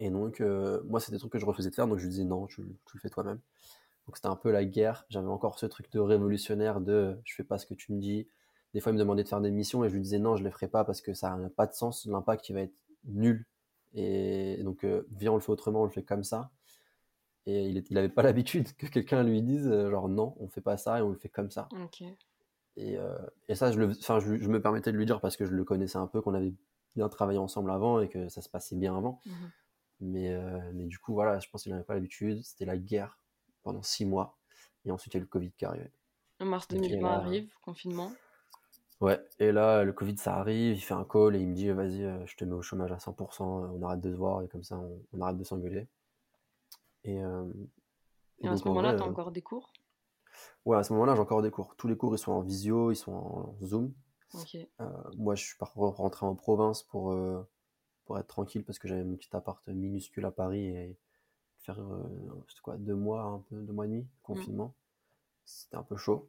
[0.00, 2.10] Et donc, euh, moi, c'est des trucs que je refusais de faire, donc je lui
[2.10, 3.40] disais, non, tu, tu le fais toi-même.
[4.06, 5.04] Donc, c'était un peu la guerre.
[5.08, 8.28] J'avais encore ce truc de révolutionnaire de je fais pas ce que tu me dis.
[8.74, 10.44] Des fois, il me demandait de faire des missions et je lui disais, non, je
[10.44, 12.06] les ferai pas parce que ça n'a pas de sens.
[12.06, 13.46] L'impact, il va être nul.
[13.94, 16.50] Et donc, euh, viens, on le fait autrement, on le fait comme ça.
[17.48, 20.48] Et il, est- il avait pas l'habitude que quelqu'un lui dise, euh, genre, non, on
[20.48, 21.68] fait pas ça et on le fait comme ça.
[22.76, 23.16] Et, euh,
[23.48, 25.64] et ça, je, le, je, je me permettais de lui dire parce que je le
[25.64, 26.54] connaissais un peu, qu'on avait
[26.94, 29.20] bien travaillé ensemble avant et que ça se passait bien avant.
[29.26, 29.52] Mhm.
[30.00, 32.42] Mais, euh, mais du coup, voilà, je pense qu'il n'avait pas l'habitude.
[32.44, 33.18] C'était la guerre
[33.64, 34.38] pendant six mois.
[34.84, 35.90] Et ensuite, il y a eu le Covid qui arrivé.
[36.40, 37.24] En mars Donc, il est 2020 là.
[37.24, 38.12] arrive, confinement.
[39.00, 41.68] Ouais, et là, le Covid, ça arrive, il fait un call et il me dit,
[41.70, 44.48] vas-y, je te mets au chômage à 100%, euh, on arrête de se voir et
[44.48, 45.86] comme ça, on, on arrête de s'engueuler.
[47.08, 47.44] Et, euh,
[48.40, 49.72] Et et à ce en moment-là, tu as euh, encore des cours?
[50.64, 51.74] Ouais, à ce moment-là, j'ai encore des cours.
[51.76, 53.92] Tous les cours, ils sont en visio, ils sont en Zoom.
[54.80, 54.84] Euh,
[55.16, 57.16] moi, je suis par contre rentré en province pour,
[58.04, 60.98] pour être tranquille parce que j'avais mon petit appart minuscule à Paris et
[61.60, 61.80] faire,
[62.62, 64.74] quoi, deux mois, un peu, deux mois et demi, de confinement.
[65.46, 66.28] C'était un peu chaud.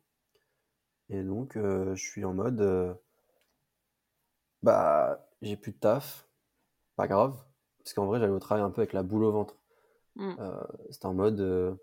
[1.10, 2.94] Et donc, euh, je suis en mode, euh,
[4.64, 6.26] bah, j'ai plus de taf,
[6.96, 7.36] pas grave,
[7.80, 9.59] parce qu'en vrai, j'allais au travail un peu avec la boule au ventre.
[10.20, 10.36] Mm.
[10.40, 11.74] Euh, c'était en mode, euh,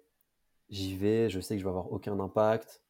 [0.68, 2.82] j'y vais, je sais que je vais avoir aucun impact.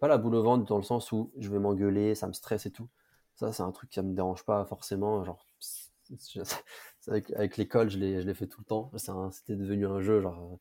[0.00, 2.66] Pas la boule au ventre dans le sens où je vais m'engueuler, ça me stresse
[2.66, 2.88] et tout.
[3.34, 5.24] Ça, c'est un truc qui me dérange pas forcément.
[5.24, 5.44] Genre,
[7.08, 8.90] avec, avec l'école, je l'ai, je l'ai fait tout le temps.
[9.30, 10.20] C'était devenu un jeu.
[10.20, 10.58] Genre,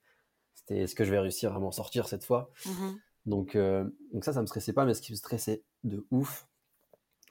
[0.53, 2.51] c'était est-ce que je vais réussir à m'en sortir cette fois?
[2.65, 2.99] Mhm.
[3.25, 6.47] Donc, euh, donc ça, ça me stressait pas, mais ce qui me stressait de ouf,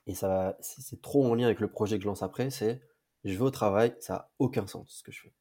[0.06, 2.80] et ça c'est c'est trop en lien avec le projet que je lance après, c'est
[3.24, 5.32] je vais au travail, ça a aucun sens ce que je fais.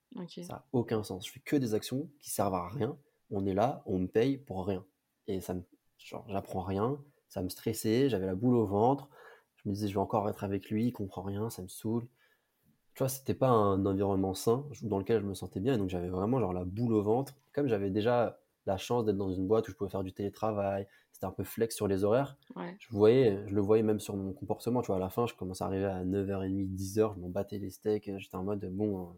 [0.43, 1.28] Ça a aucun sens.
[1.28, 2.97] Je fais que des actions qui servent à rien.
[3.32, 4.86] On est là, on me paye pour rien.
[5.28, 5.63] Et ça me,
[5.97, 9.10] genre, j'apprends rien, ça me stressait, j'avais la boule au ventre.
[9.58, 12.08] Je me disais, je vais encore être avec lui, il comprend rien, ça me saoule.
[12.93, 15.75] Tu vois, c'était pas un environnement sain dans lequel je me sentais bien.
[15.75, 17.36] Et donc, j'avais vraiment genre la boule au ventre.
[17.51, 20.88] Comme j'avais déjà la chance d'être dans une boîte où je pouvais faire du télétravail,
[21.12, 22.38] c'était un peu flex sur les horaires.
[22.56, 22.75] Ouais.
[22.80, 24.82] Je, voyais, je le voyais même sur mon comportement.
[24.82, 27.58] Tu vois, à la fin, je commençais à arriver à 9h30, 10h, je m'en battais
[27.58, 28.10] les steaks.
[28.17, 29.13] J'étais en mode, bon,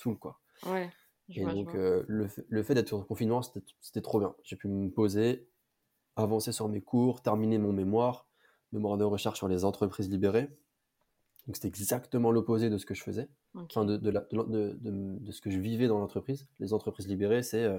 [0.00, 0.40] saoule quoi.
[0.66, 0.90] Ouais.
[1.32, 3.40] Et donc, euh, le, fait- le fait d'être en confinement,
[3.80, 4.34] c'était trop bien.
[4.42, 5.46] J'ai pu me poser,
[6.16, 8.26] avancer sur mes cours, terminer mon mémoire,
[8.72, 10.48] mémoire de recherche sur les entreprises libérées.
[11.46, 13.62] Donc, c'était exactement l'opposé de ce que je faisais, Ok.
[13.70, 16.48] enfin, de, de, la- de, de- ce que je vivais dans l'entreprise.
[16.58, 17.74] Les entreprises libérées, c'est euh,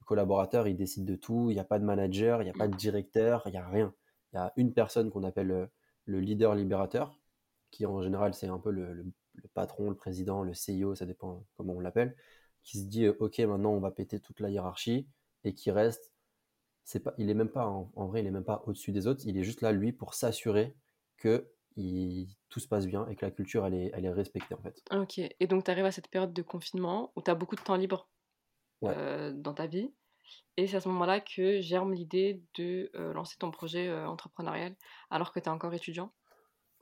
[0.00, 2.54] le collaborateur, il décide de tout, il n'y a pas de manager, il n'y a
[2.54, 3.92] pas de directeur, il n'y a rien.
[4.32, 5.66] Il y a une personne qu'on appelle euh,
[6.06, 7.18] le leader libérateur,
[7.70, 9.06] qui en général, c'est un peu le, le-
[9.42, 12.16] le patron, le président, le CIO, ça dépend comment on l'appelle,
[12.62, 15.08] qui se dit euh, ok maintenant on va péter toute la hiérarchie
[15.44, 16.12] et qui reste
[16.84, 19.06] c'est pas il est même pas en, en vrai il est même pas au-dessus des
[19.06, 20.76] autres il est juste là lui pour s'assurer
[21.18, 24.54] que il- tout se passe bien et que la culture elle est, elle est respectée
[24.54, 25.18] en fait Ok.
[25.18, 27.76] Et donc, tu arrives à cette période de confinement où tu as beaucoup de temps
[27.76, 28.08] libre
[28.80, 28.94] Ouais.
[28.96, 29.94] euh, dans ta vie.
[30.58, 34.76] Et c'est à ce moment-là que germe l'idée de euh, lancer ton projet euh, entrepreneurial
[35.10, 36.12] alors que tu es encore étudiant?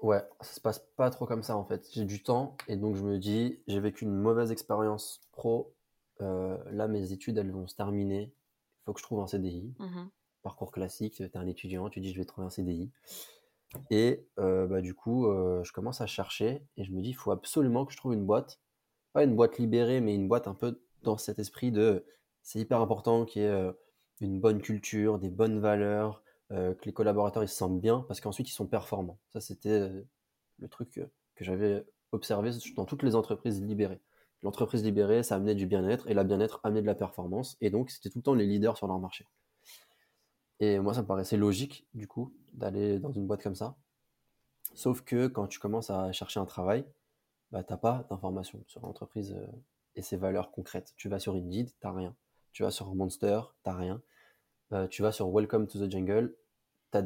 [0.00, 1.88] Ouais ça se passe pas trop comme ça en fait.
[1.92, 5.74] J'ai du temps et donc je me dis j'ai vécu une mauvaise expérience pro.
[6.20, 8.32] Euh, là mes études elles vont se terminer.
[8.32, 10.08] Il faut que je trouve un CDI Mhm.
[10.42, 12.90] parcours classique, tu es un étudiant, tu dis je vais trouver un CDI.
[13.90, 17.14] Et euh, bah, du coup, euh, je commence à chercher et je me dis il
[17.14, 18.60] faut absolument que je trouve une boîte,
[19.12, 22.04] pas une boîte libérée, mais une boîte un peu dans cet esprit de
[22.42, 23.72] c'est hyper important qu'il y ait
[24.20, 28.20] une bonne culture, des bonnes valeurs, euh, que les collaborateurs ils se sentent bien parce
[28.20, 29.18] qu'ensuite ils sont performants.
[29.32, 30.02] Ça, c'était euh,
[30.58, 31.00] le truc que,
[31.34, 34.00] que j'avais observé dans toutes les entreprises libérées.
[34.42, 37.90] L'entreprise libérée, ça amenait du bien-être et la bien-être amenait de la performance et donc
[37.90, 39.26] c'était tout le temps les leaders sur leur marché.
[40.60, 43.76] Et moi, ça me paraissait logique, du coup, d'aller dans une boîte comme ça.
[44.74, 46.84] Sauf que quand tu commences à chercher un travail,
[47.50, 49.46] bah, tu n'as pas d'informations sur l'entreprise euh,
[49.94, 50.94] et ses valeurs concrètes.
[50.96, 52.14] Tu vas sur Indeed, tu rien.
[52.52, 54.02] Tu vas sur Monster, tu rien.
[54.72, 56.34] Euh, tu vas sur Welcome to the Jungle,
[56.92, 57.02] tu as,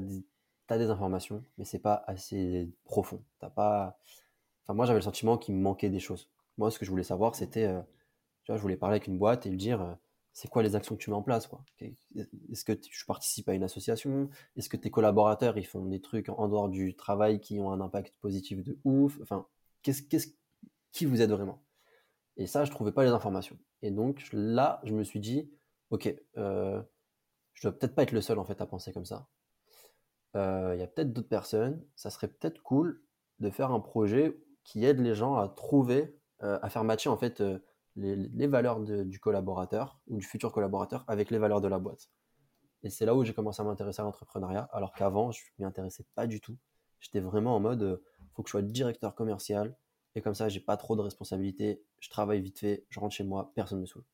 [0.78, 3.22] des informations, mais c'est pas assez profond.
[3.38, 3.98] T'as pas...
[4.64, 6.30] enfin, moi, j'avais le sentiment qu'il me manquait des choses.
[6.58, 7.80] Moi, ce que je voulais savoir, c'était, euh,
[8.44, 9.92] tu vois, je voulais parler avec une boîte et lui dire, euh,
[10.32, 11.64] c'est quoi les actions que tu mets en place, quoi?
[11.80, 14.30] Est-ce que tu participes à une association?
[14.56, 17.80] Est-ce que tes collaborateurs, ils font des trucs en dehors du travail qui ont un
[17.80, 19.18] impact positif de ouf?
[19.22, 19.46] Enfin,
[19.82, 20.28] qu'est-ce, qu'est-ce,
[20.92, 21.62] qui vous aide vraiment?
[22.36, 23.58] Et ça, je trouvais pas les informations.
[23.82, 25.50] Et donc là, je me suis dit,
[25.90, 26.82] ok, euh,
[27.60, 29.28] je dois peut-être pas être le seul en fait à penser comme ça.
[30.34, 31.84] Il euh, y a peut-être d'autres personnes.
[31.94, 33.02] Ça serait peut-être cool
[33.38, 37.18] de faire un projet qui aide les gens à trouver, euh, à faire matcher en
[37.18, 37.58] fait euh,
[37.96, 42.10] les, valeurs du collaborateur ou du futur collaborateur avec les valeurs de la boîte.
[42.82, 46.06] Et c'est là où j'ai commencé à m'intéresser à l'entrepreneuriat, alors qu'avant, je m'y intéressais
[46.14, 46.56] pas du tout.
[46.98, 49.76] J'étais vraiment en mode, faut que je sois directeur commercial,
[50.14, 53.24] et comme ça, j'ai pas trop de responsabilités, je travaille vite fait, je rentre chez
[53.24, 54.04] moi, personne ne me saoule.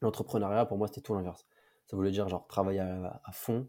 [0.00, 1.46] L'entrepreneuriat, pour moi, c'était tout l'inverse.
[1.90, 3.66] Ça voulait dire genre travailler à, fond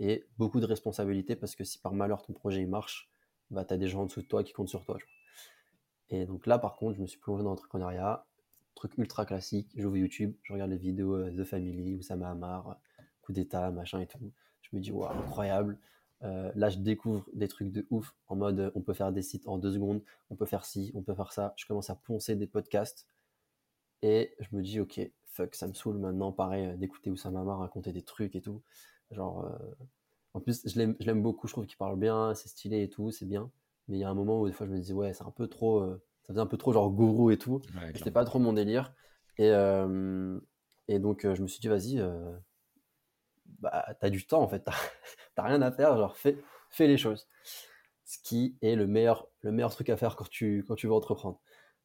[0.00, 3.12] et beaucoup de responsabilités parce que si par malheur ton projet il marche,
[3.52, 4.98] bah, tu as des gens en dessous de toi qui comptent sur toi.
[6.08, 8.26] Et donc là, par contre, je me suis plongé dans l'entrepreneuriat,
[8.74, 9.70] truc ultra classique.
[9.76, 12.76] J'ouvre YouTube, je regarde les vidéos euh, The Family, Oussama Hamar,
[13.22, 14.32] coup d'état, machin et tout.
[14.62, 15.78] Je me dis, waouh, incroyable.
[16.24, 19.46] Euh, là, je découvre des trucs de ouf en mode on peut faire des sites
[19.46, 21.54] en deux secondes, on peut faire ci, on peut faire ça.
[21.56, 23.06] Je commence à poncer des podcasts.
[24.02, 25.00] Et je me dis, ok,
[25.30, 28.62] fuck, ça me saoule maintenant, pareil, euh, d'écouter Oussama Mar raconter des trucs et tout.
[29.10, 29.74] Genre, euh,
[30.34, 33.26] en plus, je l'aime beaucoup, je trouve qu'il parle bien, c'est stylé et tout, c'est
[33.26, 33.50] bien.
[33.88, 35.32] Mais il y a un moment où des fois je me dis, ouais, c'est un
[35.32, 37.60] peu trop, euh, ça faisait un peu trop genre gourou et tout.
[37.74, 38.94] Ouais, C'était pas trop mon délire.
[39.38, 40.38] Et, euh,
[40.88, 42.00] et donc, je me suis dit, vas-y,
[43.60, 44.74] bah, t'as du temps en fait, t'as
[45.34, 46.36] t'as rien à faire, genre fais,
[46.70, 47.28] fais les choses.
[48.04, 50.92] Ce qui est le meilleur, le meilleur truc à faire quand tu, quand tu veux
[50.92, 51.40] entreprendre.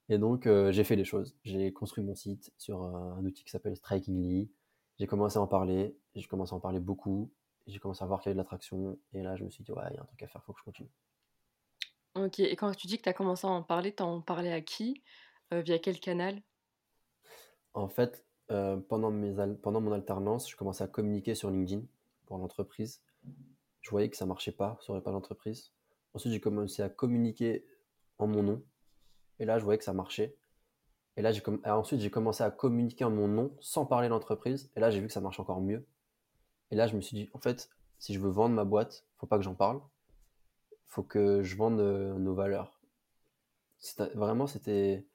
[0.10, 1.36] Et donc, euh, j'ai fait les choses.
[1.44, 4.52] J'ai construit mon site sur euh, un outil qui s'appelle Strikingly.
[5.00, 7.32] J'ai commencé à en parler, j'ai commencé à en parler beaucoup.
[7.68, 8.98] J'ai commencé à voir qu'il y avait de l'attraction.
[9.13, 10.54] Et là, je me suis dit, ouais, il y a un truc à faire, faut
[10.54, 10.91] que je continue.
[12.15, 14.54] OK et quand tu dis que tu as commencé à en parler, tu en parlais
[14.54, 15.02] à qui?
[15.52, 16.41] Heu, via quel canal?
[17.74, 21.82] En fait, euh, pendant, mes pendant mon alternance, je commençais à communiquer sur LinkedIn
[22.26, 23.02] pour l'entreprise.
[23.82, 25.74] Je voyais que ça marchait pas sur les pages d'entreprise.
[26.13, 27.65] Ensuite, j'ai commencé à communiquer
[28.18, 28.63] en mon nom.
[29.39, 30.36] Et là, je voyais que ça marchait.
[31.17, 34.69] Et là, et ensuite, j'ai commencé à communiquer mon nom sans parler l'entreprise.
[34.76, 35.86] Et là, j'ai vu que ça marche encore mieux.
[36.71, 37.69] Et là, je me suis dit, en fait,
[38.00, 39.80] si je veux vendre ma boîte, faut pas que j'en parle.
[40.88, 42.80] Faut que je vende euh, nos valeurs.
[44.15, 45.06] Vraiment, c'était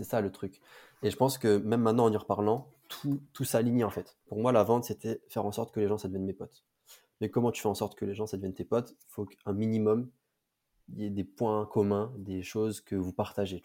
[0.00, 0.60] ça le truc.
[1.02, 4.16] Et je pense que même maintenant, en y reparlant, tout, tout s'aligne en fait.
[4.26, 6.64] Pour moi, la vente, c'était faire en sorte que les gens, ça devienne mes potes.
[7.20, 8.90] Mais comment tu fais en sorte que les gens, ça devienne tes potes?
[8.90, 10.10] Il faut qu'un minimum,
[10.94, 13.62] y ait des points communs, des choses que vous partagez.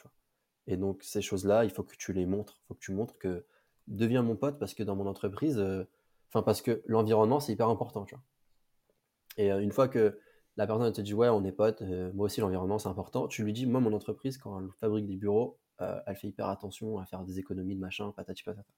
[0.68, 2.62] Et donc, ces choses-là, il faut que tu les montres.
[2.64, 3.46] Il faut que tu montres que
[3.88, 5.84] deviens mon pote parce que dans mon entreprise, euh,
[6.30, 8.06] enfin, parce que l'environnement, c'est hyper important.
[9.38, 10.20] Et euh, une fois que
[10.58, 13.44] la personne te dit, ouais, on est potes, euh, moi aussi, l'environnement, c'est important, tu
[13.44, 17.00] lui dis, moi, mon entreprise, quand elle fabrique des bureaux, euh, elle fait hyper attention
[17.00, 18.72] à faire des économies de machin, patati patata.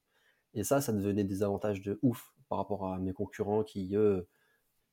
[0.54, 4.28] Et ça, ça devenait des avantages de ouf par rapport à mes concurrents qui, eux,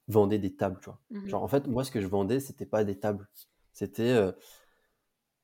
[0.09, 1.01] vendaient des tables, tu vois.
[1.11, 3.29] Mmh Genre, en fait, moi, ce que je vendais, c'était pas des tables.
[3.73, 4.33] C'était euh,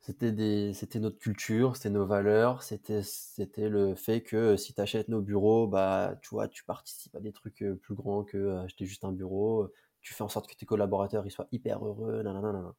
[0.06, 4.72] c'était des, c'était notre culture, c'était nos valeurs, c'était, c'était le fait que euh, si
[4.72, 8.22] tu achètes nos bureaux, bah, tu vois, tu participes à des trucs euh, plus grands
[8.22, 9.68] que acheter juste un bureau.
[10.02, 12.72] Tu fais en sorte que tes collaborateurs ils soient hyper heureux, nanana.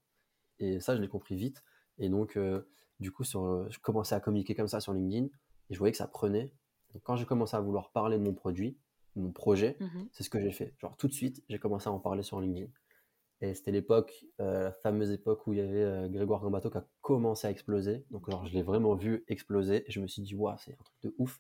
[0.60, 1.64] Et ça, je l'ai compris vite.
[2.00, 2.70] Et donc, euh,
[3.02, 5.98] du coup, sur, je commençais à communiquer comme ça sur LinkedIn et je voyais que
[5.98, 6.54] ça prenait.
[6.94, 8.78] Donc, quand j'ai commencé à vouloir parler de mon produit,
[9.20, 10.74] mon projet, Mmh c'est ce que j'ai fait.
[10.80, 12.68] Genre, tout de suite, j'ai commencé à en parler sur LinkedIn.
[13.42, 16.78] Et c'était l'époque, euh, la fameuse époque où il y avait euh, Grégoire Gambato qui
[16.78, 18.04] a commencé à exploser.
[18.10, 20.84] Donc, genre, je l'ai vraiment vu exploser et je me suis dit, waouh, c'est un
[20.84, 21.40] truc de ouf.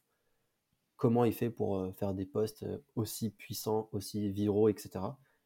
[0.96, 5.00] Comment il fait pour euh, faire des posts aussi puissants, aussi viraux, etc.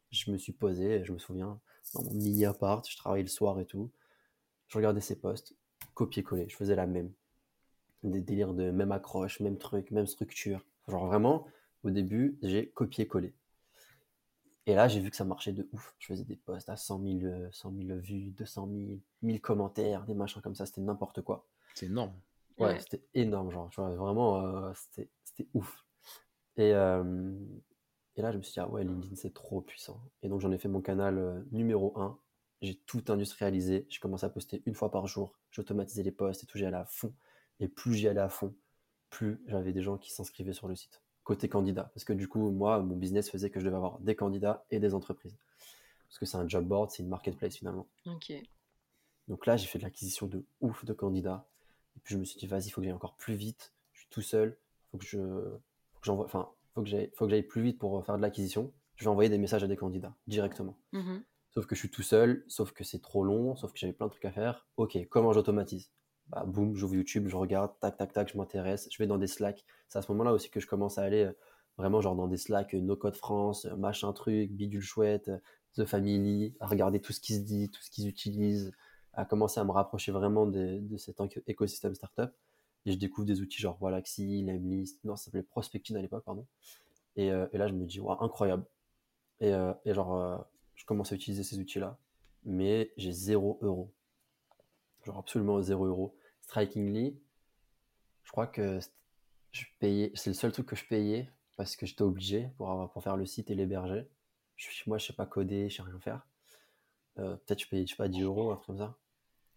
[0.10, 1.60] Je me suis posé, je me souviens,
[1.94, 3.90] dans mon mini appart, je travaillais le soir et tout.
[4.68, 5.56] Je regardais ses posts,
[5.94, 7.12] copier-coller, je faisais la même.
[8.04, 10.66] Des délires de même accroche, même truc, même structure.
[10.88, 11.46] Genre vraiment,
[11.84, 13.34] au début, j'ai copié-collé.
[14.68, 15.96] Et là, j'ai vu que ça marchait de ouf.
[16.00, 20.06] Je faisais des posts à 100 000, euh, 100 000 vues, 200 000, 1000 commentaires,
[20.06, 21.48] des machins comme ça, c'était n'importe quoi.
[21.74, 22.14] C'est énorme.
[22.60, 22.80] Ouais, Ouais.
[22.80, 25.84] c'était énorme, genre, tu vois, vraiment, euh, c'était, c'était ouf.
[26.58, 27.34] Et, euh,
[28.16, 30.02] et là, je me suis dit, ah ouais, LinkedIn, c'est trop puissant.
[30.22, 32.20] Et donc, j'en ai fait mon canal euh, numéro 1.
[32.62, 33.86] J'ai tout industrialisé.
[33.90, 35.34] J'ai commencé à poster une fois par jour.
[35.52, 37.14] J'automatisais les posts et tout, j'y allais à fond.
[37.60, 38.54] Et plus j'y allais à fond,
[39.10, 41.02] plus j'avais des gens qui s'inscrivaient sur le site.
[41.32, 41.90] Côté candidat.
[41.94, 44.80] Parce que du coup, moi, mon business faisait que je devais avoir des candidats et
[44.80, 45.38] des entreprises.
[46.10, 47.88] Parce que c'est un job board, c'est une marketplace finalement.
[48.06, 48.34] OK.
[49.30, 51.46] Donc là, j'ai fait de l'acquisition de ouf de candidats.
[51.96, 53.72] Et puis je me suis dit, vas-y, il faut que j'aille encore plus vite.
[53.94, 54.58] Je suis tout seul.
[54.92, 57.80] Faut que je, faut que j'envoie, enfin, faut que j'aille, faut que j'aille plus vite
[57.80, 58.74] pour faire de l'acquisition.
[58.98, 60.78] Je vais envoyer des messages à des candidats directement.
[60.92, 61.20] Mmh
[61.54, 64.08] Sauf que je suis tout seul, sauf que c'est trop long, sauf que j'avais plein
[64.08, 64.68] de trucs à faire.
[64.76, 65.92] Ok, comment j'automatise?
[66.32, 69.28] Bah boum, j'ouvre YouTube, je regarde, tac, tac, tac, je m'intéresse, je vais dans des
[69.28, 69.66] Slack.
[69.90, 71.34] C'est à ce moment-là aussi que je commence à aller euh,
[71.78, 75.30] vraiment genre dans des Slack, euh, No Code France, euh, machin truc, bidule chouette,
[75.76, 78.72] The Family, à regarder tout ce qui se dit, tout ce qu'ils utilisent,
[79.12, 82.32] à commencer à me rapprocher vraiment de, cet éco- écosystème startup.
[82.86, 86.48] Et je découvre des outils genre Wallaxy, Lemlist, non, ça s'appelait Prospecting à l'époque, pardon.
[87.18, 88.64] Et, là, je me dis, waouh, incroyable.
[89.42, 89.54] Et,
[89.86, 91.98] genre, je commence à utiliser ces outils-là,
[92.46, 93.92] mais j'ai 0 euros.
[95.06, 96.16] Genre absolument 0 euros.
[96.52, 97.18] Strikingly,
[98.26, 98.92] je crois que c'est-
[99.54, 102.92] je payais, c'est le seul truc que je payais parce que j'étais obligé pour, avoir,
[102.92, 104.06] pour faire le site et l'héberger.
[104.86, 106.28] Moi, je sais pas coder, je sais rien faire.
[107.20, 108.98] Euh, Peut-être je payais, je sais pas, 10 euros, un truc comme ça.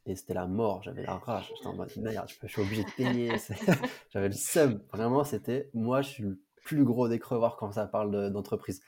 [0.06, 1.50] Et c'était la mort, j'avais la rage.
[1.56, 3.32] J'étais en mode merde, je, suis obligé de payer.
[4.10, 4.80] J'avais le seum.
[4.92, 8.80] Vraiment, c'était moi, je suis le plus gros des crevards quand ça parle de- d'entreprise.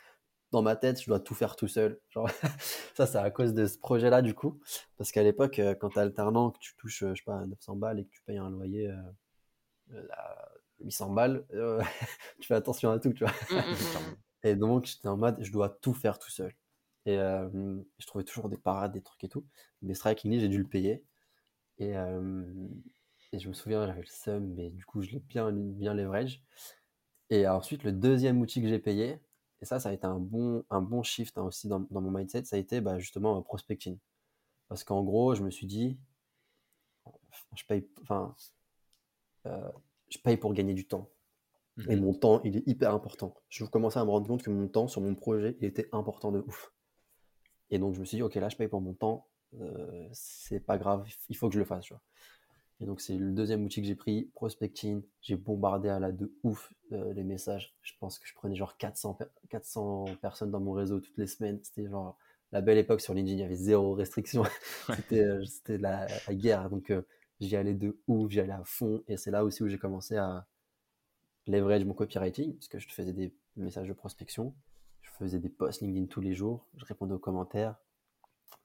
[0.52, 2.00] Dans ma tête, je dois tout faire tout seul.
[2.10, 2.28] Genre,
[2.96, 4.60] ça, c'est à cause de ce projet-là, du coup.
[4.96, 7.76] Parce qu'à l'époque, euh, quand t'es alternant, que tu touches, euh, je sais pas, 900
[7.76, 8.96] balles et que tu payes un loyer euh,
[9.94, 10.48] euh, à
[10.80, 11.82] 800 balles, euh,
[12.40, 13.32] tu fais attention à tout, tu vois.
[13.50, 14.16] Mmh, mmh, mmh.
[14.44, 16.54] Et donc, j'étais en mode, je dois tout faire tout seul.
[17.06, 17.48] Et euh,
[17.98, 19.46] je trouvais toujours des parades, des trucs et tout.
[19.82, 21.04] Mais Strikingly, j'ai dû le payer.
[21.80, 22.44] Euh,
[23.32, 26.42] Et je me souviens, j'avais le seum, mais du coup, je l'ai bien, bien leverage.
[27.30, 29.20] Et ensuite, le deuxième outil que j'ai payé,
[29.60, 32.10] et ça, ça a été un bon, un bon shift hein, aussi dans, dans, mon
[32.10, 33.98] mindset, ça a été bah, justement prospecting.
[34.68, 35.96] Parce qu'en gros, je me suis dit,
[37.54, 38.34] je paye, enfin,
[39.46, 39.70] euh,
[40.08, 41.08] je paye pour gagner du temps.
[41.88, 42.02] Et mhm.
[42.02, 43.34] mon temps, il est hyper important.
[43.48, 46.32] Je commençais à me rendre compte que mon temps sur mon projet, il était important
[46.32, 46.72] de ouf.
[47.70, 49.26] Et donc, je me suis dit, ok, là, je paye pour mon temps.
[49.60, 51.84] Euh, c'est pas grave, il faut que je le fasse.
[51.84, 52.02] Tu vois.
[52.80, 55.02] Et donc, c'est le deuxième outil que j'ai pris, prospecting.
[55.22, 57.74] J'ai bombardé à la de ouf euh, les messages.
[57.82, 61.58] Je pense que je prenais genre 400, 400 personnes dans mon réseau toutes les semaines.
[61.62, 62.18] C'était genre
[62.52, 64.44] la belle époque sur LinkedIn, il y avait zéro restriction.
[64.94, 66.68] c'était euh, la, la, guerre.
[66.68, 66.92] Donc,
[67.40, 69.02] j'y allais de ouf, j'y allais à fond.
[69.08, 70.46] Et c'est là aussi où j'ai commencé à
[71.46, 74.54] leverage mon copywriting, parce que je faisais des messages de prospection,
[75.02, 77.76] je faisais des posts LinkedIn tous les jours, je répondais aux commentaires.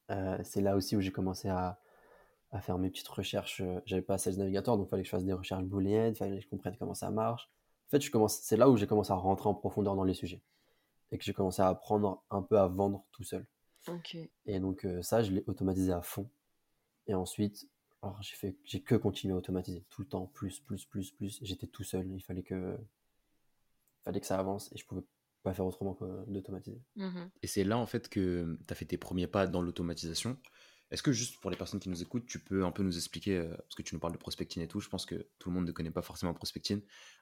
[0.09, 1.79] Euh, c'est là aussi où j'ai commencé à,
[2.51, 3.61] à, faire mes petites recherches.
[3.85, 6.37] J'avais pas Sales Navigator, donc il fallait que je fasse des recherches booléennes, il fallait
[6.37, 7.49] que je comprenne comment ça marche.
[7.87, 10.41] En fait, c'est là où j'ai commencé à rentrer en profondeur dans les sujets
[11.11, 13.45] et que j'ai commencé à apprendre un peu à vendre tout seul.
[14.45, 16.29] Et donc euh, ça, je l'ai automatisé à fond.
[17.07, 17.67] Et ensuite,
[18.01, 21.39] alors j'ai fait, j'ai que continué à automatiser tout le temps, plus, plus, plus, plus.
[21.41, 22.77] J'étais tout seul, il fallait que,
[24.03, 25.03] fallait que ça avance et je pouvais
[25.43, 26.81] pas faire autrement que d'automatiser.
[26.95, 30.37] Mmh et c'est là en fait que tu as fait tes premiers pas dans l'automatisation.
[30.91, 33.37] Est-ce que juste pour les personnes qui nous écoutent, tu peux un peu nous expliquer,
[33.37, 35.55] euh, parce que tu nous parles de prospecting et tout, je pense que tout le
[35.55, 36.81] monde ne connaît pas forcément prospecting,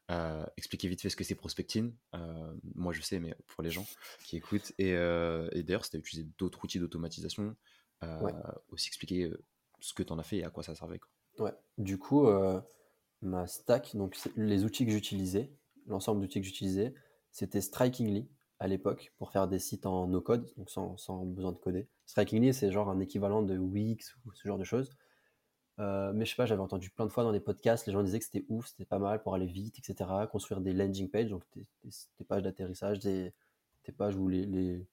[0.10, 1.94] euh, expliquer vite fait ce que c'est prospecting.
[2.16, 3.86] Euh, moi je sais, mais pour les gens
[4.26, 4.74] qui écoutent.
[4.80, 7.56] Et, et d'ailleurs, si tu as utilisé d'autres outils d'automatisation,
[8.70, 9.32] aussi expliquer
[9.80, 11.00] ce que tu en as fait et à quoi ça servait.
[11.00, 11.46] Quoi.
[11.46, 12.28] Ouais, du coup,
[13.22, 15.54] ma stack, donc les outils que j'utilisais,
[15.86, 16.96] l'ensemble d'outils que j'utilisais,
[17.32, 18.28] c'était Strikingly
[18.60, 21.88] à l'époque pour faire des sites en no-code, donc sans, sans, besoin de coder.
[22.06, 24.92] Strikingly, c'est genre un équivalent de Wix ou ce genre de choses.
[25.80, 28.04] Euh, mais je sais pas, j'avais entendu plein de fois dans des podcasts, les gens
[28.04, 30.10] disaient que c'était ouf, c'était pas mal pour aller vite, etc.
[30.30, 31.66] Construire des landing pages, donc des,
[32.26, 33.34] pages d'atterrissage, des,
[33.98, 34.86] pages où les,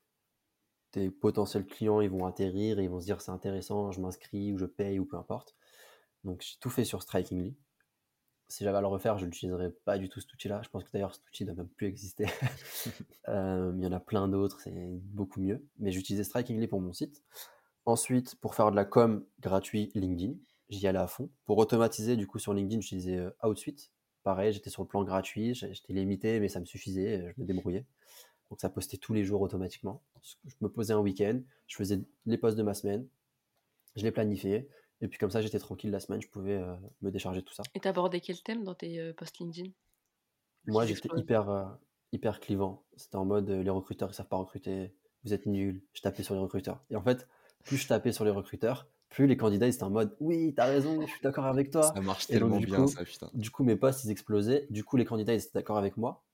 [0.92, 4.52] tes potentiels clients ils vont atterrir et ils vont se dire c'est intéressant, je m'inscris
[4.52, 5.56] ou je paye ou peu importe.
[6.24, 7.56] Donc j'ai tout fait sur Strikingly.
[8.48, 10.60] Si j'avais à le refaire, je n'utiliserais pas du tout cet outil-là.
[10.62, 12.26] Je pense que d'ailleurs cet outil ne doit même plus exister.
[13.28, 15.66] Euh, il y en a plein d'autres, c'est beaucoup mieux.
[15.80, 17.24] Mais j'utilisais Strikingly pour mon site.
[17.84, 20.34] Ensuite, pour faire de la com gratuit LinkedIn,
[20.68, 21.28] j'y allais à fond.
[21.44, 23.90] Pour automatiser, du coup, sur LinkedIn, j'utilisais euh, Outsuite.
[24.22, 27.84] Pareil, j'étais sur le plan gratuit, j'étais limité, mais ça me suffisait, je me débrouillais.
[28.50, 30.02] Donc ça postait tous les jours automatiquement.
[30.22, 33.06] Je me posais un week-end, je faisais les posts de ma semaine,
[33.96, 34.68] je les planifiais,
[35.00, 37.54] et puis comme ça j'étais tranquille la semaine, je pouvais euh, me décharger de tout
[37.54, 37.62] ça.
[37.74, 39.70] Et t'abordais quel thème dans tes euh, posts LinkedIn?
[40.66, 41.64] Moi j'étais hyper, euh,
[42.12, 42.84] hyper clivant.
[42.96, 45.82] C'était en mode les recruteurs ils savent pas recruter, vous êtes nuls.
[45.92, 46.82] Je tapais sur les recruteurs.
[46.90, 47.28] Et en fait,
[47.64, 50.66] plus je tapais sur les recruteurs, plus les candidats ils étaient en mode oui t'as
[50.66, 51.82] raison, je suis d'accord avec toi.
[51.82, 53.30] Ça marche tellement bien ça putain.
[53.34, 56.25] Du coup mes posts ils explosaient, du coup les candidats ils étaient d'accord avec moi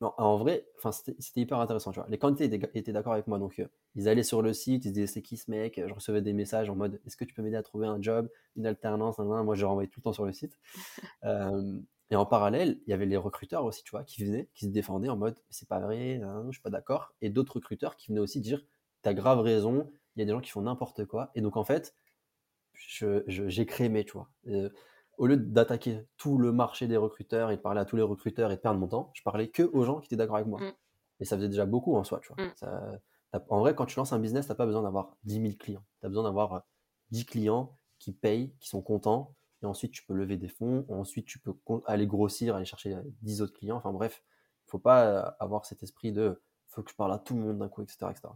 [0.00, 1.92] en vrai, c'était hyper intéressant.
[1.92, 2.08] Tu vois.
[2.08, 3.38] Les candidats étaient, d'accord avec moi.
[3.38, 5.80] Donc, euh, ils allaient sur le site, ils disaient c'est qui ce mec?
[5.86, 8.28] Je recevais des messages en mode est-ce que tu peux m'aider à trouver un job,
[8.56, 10.58] une alternance Moi, je renvoyais tout le temps sur le site.
[11.24, 11.78] Euh,
[12.10, 14.70] et en parallèle, il y avait les recruteurs aussi, tu vois, qui venaient, qui se
[14.70, 17.14] défendaient en mode c'est pas vrai, je suis pas d'accord.
[17.20, 18.64] Et d'autres recruteurs qui venaient aussi dire
[19.02, 21.30] t'as grave raison, il y a des gens qui font n'importe quoi.
[21.34, 21.94] Et donc, en fait,
[22.74, 24.28] j'ai je, créé tu vois.
[24.48, 24.70] Euh,
[25.20, 28.50] au lieu d'attaquer tout le marché des recruteurs et de parler à tous les recruteurs
[28.52, 30.62] et de perdre mon temps, je parlais que aux gens qui étaient d'accord avec moi.
[30.62, 30.72] Mm.
[31.20, 32.42] Et ça faisait déjà beaucoup en soi, tu vois.
[32.42, 33.40] Mm.
[33.50, 35.84] en vrai, quand tu lances un business, tu n'as pas besoin d'avoir 10 000 clients.
[36.00, 36.62] Tu as besoin d'avoir
[37.10, 39.34] 10 euh, clients qui payent, qui sont contents.
[39.62, 40.86] Et ensuite, tu peux lever des fonds.
[40.88, 41.54] Ensuite, tu peux
[41.86, 43.76] aller grossir, aller chercher 10 euh, autres clients.
[43.76, 44.24] Enfin bref,
[44.66, 47.40] il faut pas euh, avoir cet esprit de faut que je parle à tout le
[47.40, 48.28] monde d'un coup, etc., etc.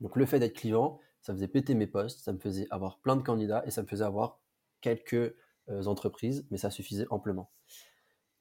[0.00, 3.16] Donc le fait d'être client, ça faisait péter mes postes, ça me faisait avoir plein
[3.16, 4.40] de candidats et ça me faisait avoir
[4.82, 5.34] quelques
[5.68, 7.50] entreprises, mais ça suffisait amplement.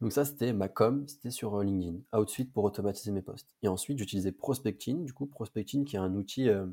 [0.04, 2.00] Donc ça, c'était ma com, c'était sur euh, LinkedIn.
[2.12, 3.56] Outsuite pour automatiser mes posts.
[3.62, 6.66] Et ensuite, j'utilisais Prospecting, du coup, Prospecting qui est un outil euh,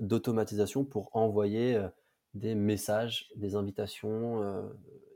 [0.00, 1.80] d'automatisation pour envoyer
[2.34, 4.42] des messages, des invitations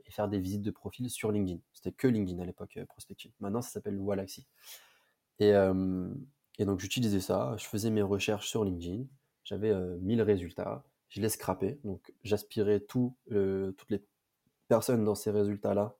[0.05, 1.59] et faire des visites de profil sur LinkedIn.
[1.73, 3.31] C'était que LinkedIn à l'époque, Prospecting.
[3.41, 4.45] Maintenant, ça s'appelle Walaxy.
[5.39, 9.05] Et, et donc, j'utilisais ça, je faisais mes recherches sur LinkedIn,
[9.43, 14.03] j'avais 1000 résultats, je les scrapais, donc j'aspirais tout, toutes les
[14.67, 15.95] personne dans ces résultats-là,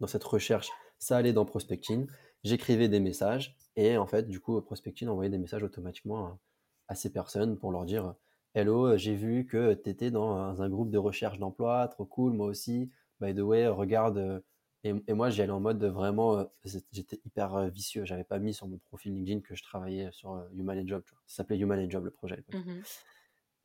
[0.00, 2.06] dans cette recherche, ça allait dans Prospecting.
[2.44, 6.38] J'écrivais des messages et en fait, du coup, Prospecting envoyait des messages automatiquement
[6.88, 8.14] à, ces personnes pour leur dire
[8.54, 12.46] Hello, j'ai vu que tu étais dans un, groupe de recherche d'emploi, trop cool, moi
[12.46, 12.90] aussi.
[13.20, 14.42] By the way, regarde.
[14.84, 16.44] Et, moi, j'y allais en mode vraiment,
[16.92, 18.04] j'étais hyper vicieux.
[18.04, 21.02] J'avais pas mis sur mon profil LinkedIn que je travaillais sur Human Job.
[21.26, 22.44] Ça s'appelait Human Job le projet.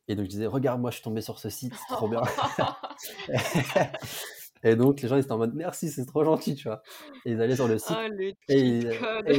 [0.08, 2.22] Et donc je disais, regarde, moi je suis tombé sur ce site, c'est trop bien.
[4.64, 6.82] Et donc, les gens, ils étaient en mode merci, c'est trop gentil, tu vois.
[7.24, 8.86] Et ils allaient sur le site Oh, le et ils,
[9.28, 9.36] et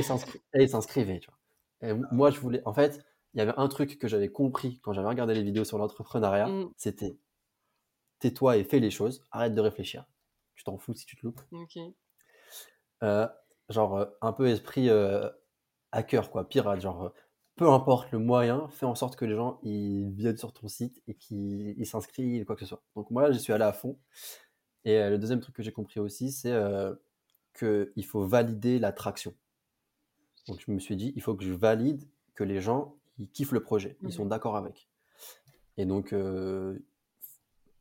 [0.63, 1.89] ils s'inscrivaient, tu vois.
[1.89, 2.61] Et moi, je voulais.
[2.65, 5.63] En fait, il y avait un truc que j'avais compris quand j'avais regardé les vidéos
[5.63, 7.17] sur l'entrepreneuriat Mm, c'était
[8.19, 10.05] tais-toi et fais les choses, arrête de réfléchir.
[10.55, 11.41] Tu t'en fous si tu te loupes.
[13.03, 13.27] Euh,
[13.69, 15.29] genre, euh, un peu esprit euh,
[15.91, 16.81] hacker, quoi, pirate.
[16.81, 17.09] Genre, euh,
[17.59, 21.03] peu importe le moyen, fais en sorte que les gens ils viennent sur ton site
[21.09, 22.81] et qu'ils ils s'inscrivent, quoi que ce soit.
[22.95, 23.99] Donc, moi, j'y suis allé à fond.
[24.85, 26.95] Et euh, le deuxième truc que j'ai compris aussi, c'est euh,
[27.53, 29.33] qu'il faut valider la traction.
[30.47, 33.51] Donc, je me suis dit, il faut que je valide que les gens ils kiffent
[33.51, 34.29] le projet, ils sont Mhm.
[34.29, 34.87] d'accord avec.
[35.75, 36.79] Et donc, euh,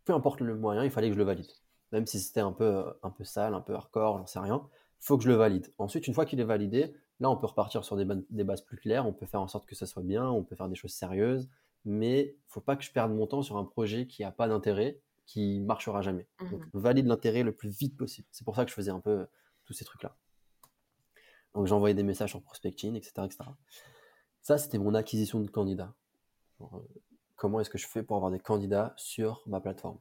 [0.05, 1.47] peu importe le moyen, il fallait que je le valide.
[1.93, 4.67] Même si c'était un peu, un peu sale, un peu hardcore, j'en sais rien,
[5.01, 5.73] il faut que je le valide.
[5.79, 8.63] Ensuite, une fois qu'il est validé, là, on peut repartir sur des, ba- des bases
[8.63, 10.75] plus claires, on peut faire en sorte que ça soit bien, on peut faire des
[10.77, 11.49] choses sérieuses,
[11.85, 15.01] mais faut pas que je perde mon temps sur un projet qui n'a pas d'intérêt,
[15.27, 16.27] qui marchera jamais.
[16.51, 16.71] Donc, Mhm.
[16.75, 18.27] valide l'intérêt le plus vite possible.
[18.31, 19.27] C'est pour ça que je faisais un peu euh,
[19.65, 20.17] tous ces trucs-là.
[21.55, 23.27] Donc, j'envoyais des messages sur prospecting, etc.
[23.27, 23.39] etc.
[24.43, 25.95] Ça, c'était mon acquisition de candidats.
[26.59, 27.01] Genre, euh,
[27.37, 29.99] comment est-ce que je fais pour avoir des candidats sur ma plateforme?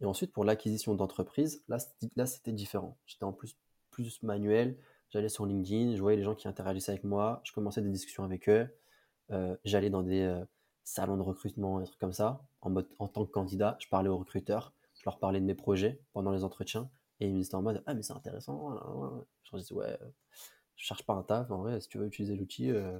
[0.00, 2.96] Et ensuite, pour l'acquisition d'entreprises, là, c'était- là, c'était différent.
[3.06, 3.56] J'étais en plus
[3.90, 4.78] plus manuel.
[5.10, 8.24] J'allais sur LinkedIn, je voyais les gens qui interagissaient avec moi, je commençais des discussions
[8.24, 8.68] avec eux.
[9.30, 10.44] Euh, j'allais dans des euh,
[10.84, 13.76] salons de recrutement, des trucs comme ça, en, mode, en tant que candidat.
[13.80, 16.90] Je parlais aux recruteurs, je leur parlais de mes projets pendant les entretiens,
[17.20, 18.70] et ils me disaient en mode Ah, mais c'est intéressant.
[18.70, 19.24] là, là, là.
[19.44, 20.08] Je leur disais Ouais, euh,
[20.76, 22.98] je cherche pas un taf, en vrai, si tu veux utiliser l'outil, euh,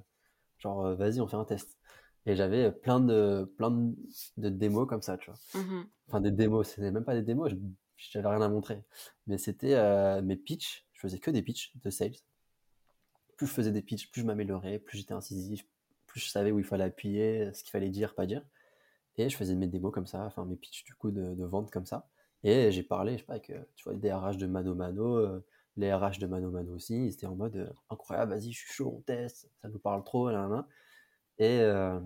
[0.58, 1.78] genre, vas-y, on fait un test.
[2.26, 3.94] Et j'avais plein de, plein de,
[4.38, 5.40] de démos comme ça, tu vois.
[5.54, 5.88] Mhm.
[6.08, 7.56] Enfin, des démos, c'était même pas des démos, je-
[7.96, 8.82] j'avais rien à montrer.
[9.26, 12.16] Mais c'était mes pitchs, je faisais que des pitchs de sales.
[13.36, 15.64] Plus je faisais des pitchs, plus je m'améliorais, plus j'étais incisif,
[16.06, 18.44] plus je savais où il fallait appuyer, ce qu'il fallait dire, pas dire.
[19.16, 21.86] Et je faisais mes démos comme ça, enfin mes pitchs du coup de, vente comme
[21.86, 22.08] ça.
[22.42, 25.44] Et j'ai parlé, je sais pas, avec tu vois, des RH de Mano Mano, euh,
[25.76, 28.72] les RH de Mano Mano aussi, ils étaient en mode euh, incroyable, vas-y, je suis
[28.72, 30.66] chaud, on teste, ça nous parle trop, là, là.
[31.38, 32.00] Et euh,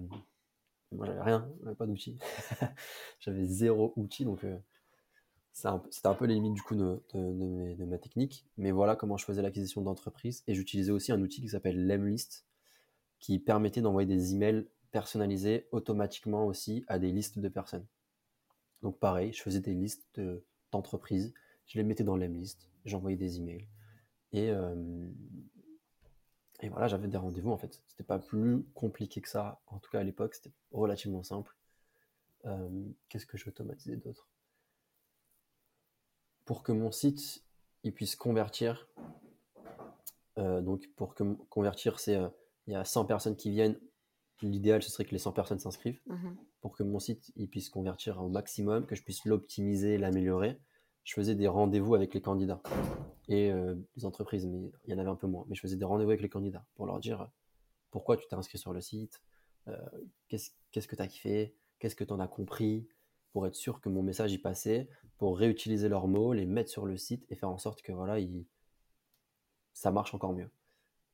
[0.92, 2.18] moi j'avais rien, j'avais pas d'outils.
[3.20, 4.44] j'avais zéro outil, donc
[5.52, 7.02] c'était un peu les limites du coup de,
[7.84, 8.46] ma technique.
[8.56, 10.42] Mais voilà comment je faisais l'acquisition d'entreprise.
[10.46, 12.46] Et j'utilisais aussi un outil qui s'appelle Lemlist,
[13.20, 17.86] qui permettait d'envoyer des emails personnalisés automatiquement aussi à des listes de personnes.
[18.82, 21.32] Donc pareil, je faisais des listes de- d'entreprises,
[21.66, 23.68] je les mettais dans Lemlist, j'envoyais des emails.
[24.32, 24.74] Et, euh,
[26.60, 27.82] et voilà, j'avais des rendez-vous en fait.
[27.88, 29.60] C'était pas plus compliqué que ça.
[29.66, 31.54] En tout cas à l'époque, c'était relativement simple.
[32.46, 32.68] Euh,
[33.08, 33.48] Qu'est-ce que je
[33.96, 34.31] d'autre?
[36.52, 37.42] Pour que mon site
[37.82, 38.86] il puisse convertir,
[40.36, 42.28] euh, donc pour que convertir, c'est euh,
[42.66, 43.80] il y a 100 personnes qui viennent.
[44.42, 45.98] L'idéal, ce serait que les 100 personnes s'inscrivent.
[46.04, 46.36] Mhm.
[46.60, 50.60] Pour que mon site il puisse convertir au maximum, que je puisse l'optimiser, l'améliorer,
[51.04, 52.60] je faisais des rendez-vous avec les candidats
[53.28, 55.46] et euh, les entreprises, mais il y en avait un peu moins.
[55.48, 57.30] Mais je faisais des rendez-vous avec les candidats pour leur dire
[57.90, 59.22] pourquoi tu t'es inscrit sur le site,
[60.28, 62.86] qu'est-ce qu'est-ce que tu as kiffé, qu'est-ce que tu en as compris,
[63.32, 66.84] pour être sûr que mon message y passait, pour réutiliser leurs mots, les mettre sur
[66.86, 68.44] le site et faire en sorte que voilà, il-
[69.72, 70.50] ça marche encore mieux.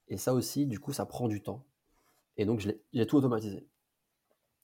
[0.09, 1.65] Et ça aussi, du coup, ça prend du temps.
[2.37, 2.61] Et donc,
[2.93, 3.67] j'ai tout automatisé.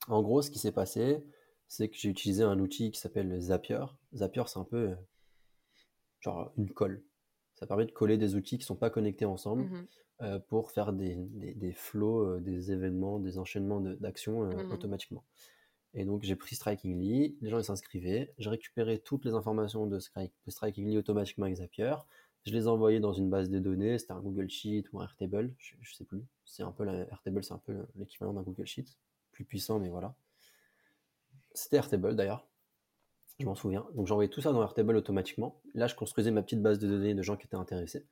[0.08, 1.24] En gros, ce qui s'est passé,
[1.68, 3.84] c'est que j'ai utilisé un outil qui s'appelle Zapier.
[4.14, 4.94] Zapier, c'est un peu euh,
[6.20, 7.02] genre une colle.
[7.54, 9.86] Ça permet de coller des outils qui ne sont pas connectés ensemble Mhm.
[10.22, 14.64] euh, pour faire des, des, des flows, euh, des événements, des enchaînements de- d'actions euh,
[14.64, 14.72] Mhm.
[14.72, 15.24] automatiquement.
[15.94, 19.98] Et donc, j'ai pris Strikingly, les gens ils s'inscrivaient, j'ai récupéré toutes les informations de,
[20.00, 21.94] Stri- de Strikingly automatiquement avec Zapier,
[22.44, 25.04] je les ai envoyées dans une base de données, c'était un Google Sheet ou un
[25.04, 26.22] Airtable, je, je sais plus.
[26.44, 28.86] C'est un peu la, Airtable, c'est un peu l'équivalent d'un Google Sheet,
[29.32, 30.14] plus puissant, mais voilà.
[31.54, 32.46] C'était Airtable d'ailleurs,
[33.38, 33.86] je m'en souviens.
[33.94, 35.60] Donc j'envoyais tout ça dans Airtable automatiquement.
[35.74, 38.04] Là, je construisais ma petite base de données de gens qui étaient intéressés.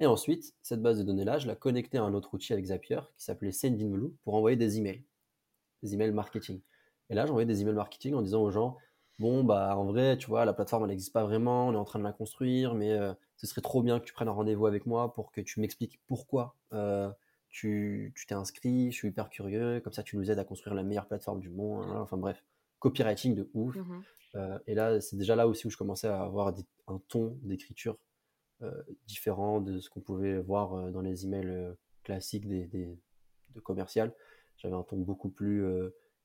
[0.00, 3.00] Et ensuite, cette base de données-là, je la connectais à un autre outil avec Zapier
[3.16, 5.04] qui s'appelait Sendinblue pour envoyer des emails,
[5.82, 6.60] des emails marketing.
[7.10, 8.76] Et là, j'envoyais des emails marketing en disant aux gens
[9.20, 11.84] Bon, bah en vrai, tu vois, la plateforme, elle n'existe pas vraiment, on est en
[11.84, 14.66] train de la construire, mais euh, ce serait trop bien que tu prennes un rendez-vous
[14.66, 17.08] avec moi pour que tu m'expliques pourquoi euh,
[17.48, 20.74] tu tu t'es inscrit, je suis hyper curieux, comme ça tu nous aides à construire
[20.74, 21.84] la meilleure plateforme du monde.
[21.90, 22.00] hein.
[22.00, 22.42] Enfin bref,
[22.80, 23.76] copywriting de ouf.
[23.76, 24.02] Mhm.
[24.34, 27.38] Euh, et là, c'est déjà là aussi où je commençais à avoir des- un ton
[27.42, 27.96] d'écriture
[28.62, 32.98] euh, différent de ce qu'on pouvait voir dans les emails classiques des, des-
[33.54, 34.12] de commercial.
[34.56, 35.64] J'avais un ton beaucoup plus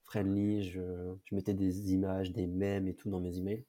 [0.09, 0.81] friendly, je,
[1.25, 3.63] je mettais des images, des mèmes et tout dans mes emails.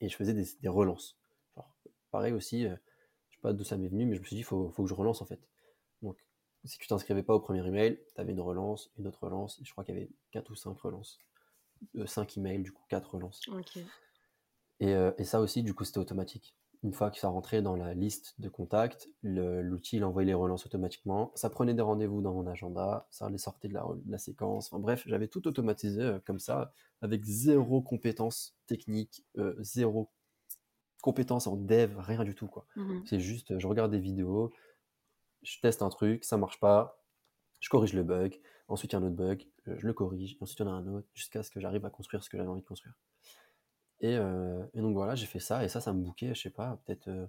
[0.00, 1.18] Et je faisais des, des relances.
[1.54, 1.76] Genre,
[2.10, 2.74] pareil aussi, euh,
[3.28, 4.84] je sais pas d'où ça m'est venu, mais je me suis dit, il faut, faut
[4.84, 5.40] que je relance en fait.
[6.02, 6.16] Donc,
[6.64, 9.64] si tu t'inscrivais pas au premier email, tu avais une relance, une autre relance, et
[9.64, 11.18] je crois qu'il y avait 4 ou 5 relances.
[12.06, 13.40] 5 emails, du coup 4 relances.
[14.80, 16.54] Et, euh, et ça aussi, du coup, c'était automatique.
[16.84, 20.64] Une fois que ça rentrait dans la liste de contacts, l'outil, il envoyait les relances
[20.64, 21.32] automatiquement.
[21.34, 24.72] Ça prenait des rendez-vous dans mon agenda, ça les sortait de la, de la séquence.
[24.72, 26.72] Enfin bref, j'avais tout automatisé euh, comme ça,
[27.02, 30.10] avec zéro compétence technique, euh, zéro
[31.02, 32.66] compétence en dev, rien du tout, quoi.
[32.76, 33.02] Mhm.
[33.06, 34.52] C'est juste, je regarde des vidéos,
[35.42, 37.02] je teste un truc, ça marche pas,
[37.60, 40.36] je corrige le bug, ensuite il y a un autre bug, euh, je le corrige,
[40.40, 42.36] ensuite il y en a un autre, jusqu'à ce que j'arrive à construire ce que
[42.36, 42.94] j'avais envie de construire.
[44.00, 46.50] Et, euh, et donc voilà, j'ai fait ça, et ça, ça me bouquait, je sais
[46.50, 47.26] pas, peut-être euh,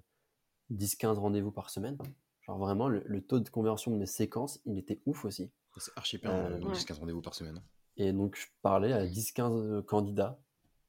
[0.72, 1.98] 10-15 rendez-vous par semaine.
[2.42, 5.52] Genre vraiment, le, le taux de conversion de mes séquences, il était ouf aussi.
[5.78, 6.74] C'est archi bien, Euh, euh, ouais.
[6.74, 7.62] 10-15 rendez-vous par semaine.
[7.98, 10.40] Et donc je parlais à 10-15 candidats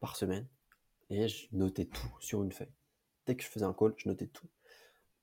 [0.01, 0.47] par semaine,
[1.09, 2.73] et je notais tout sur une feuille.
[3.27, 4.47] Dès que je faisais un call, je notais tout.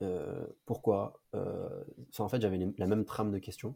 [0.02, 1.22] Euh, pourquoi?
[1.34, 3.76] Euh, enfin, En fait, j'avais la même trame de questions,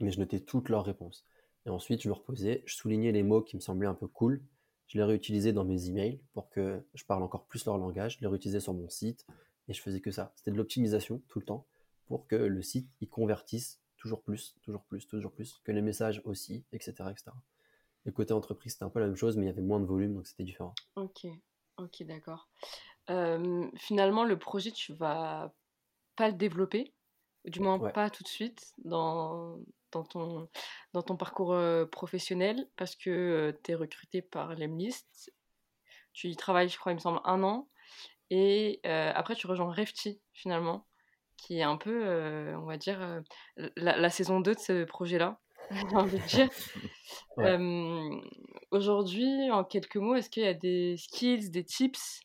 [0.00, 1.24] mais je notais toutes leurs réponses.
[1.66, 4.42] Et ensuite, je me reposais, je soulignais les mots qui me semblaient un peu cool,
[4.88, 8.20] je les réutilisais dans mes emails pour que je parle encore plus leur langage, je
[8.20, 9.26] les réutilisais sur mon site,
[9.68, 10.32] et je faisais que ça.
[10.34, 11.66] C'était de l'optimisation tout le temps
[12.06, 16.22] pour que le site il convertisse toujours plus, toujours plus, toujours plus, que les messages
[16.24, 16.92] aussi, etc.
[17.10, 17.30] etc.
[18.06, 19.84] Et côté entreprise, c'était un peu la même chose, mais il y avait moins de
[19.84, 20.74] volume, donc c'était différent.
[20.96, 21.26] Ok,
[21.76, 22.48] ok, d'accord.
[23.10, 25.52] Euh, finalement, le projet, tu vas
[26.16, 26.94] pas le développer,
[27.44, 27.92] ou du moins Ouais.
[27.92, 29.58] pas tout de suite dans,
[29.92, 30.48] dans, ton,
[30.92, 31.56] dans ton parcours
[31.90, 35.32] professionnel, parce que tu es recruté par l'Emlist.
[36.12, 37.68] Tu y travailles, je crois, il me semble, un an.
[38.30, 40.86] Et euh, après, tu rejoins Refti, finalement,
[41.36, 43.20] qui est un peu, euh, on va dire, euh,
[43.76, 46.48] la, la saison 2 de ce projet-là, j'ai envie de dire.
[47.36, 47.56] Ouais.
[48.72, 52.20] Aujourd'hui, en quelques mots, est-ce qu'il y a des skills, des tips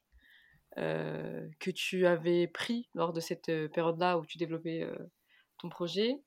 [0.76, 4.89] que tu avais pris lors de cette période-là où tu développais
[5.59, 6.20] ton projet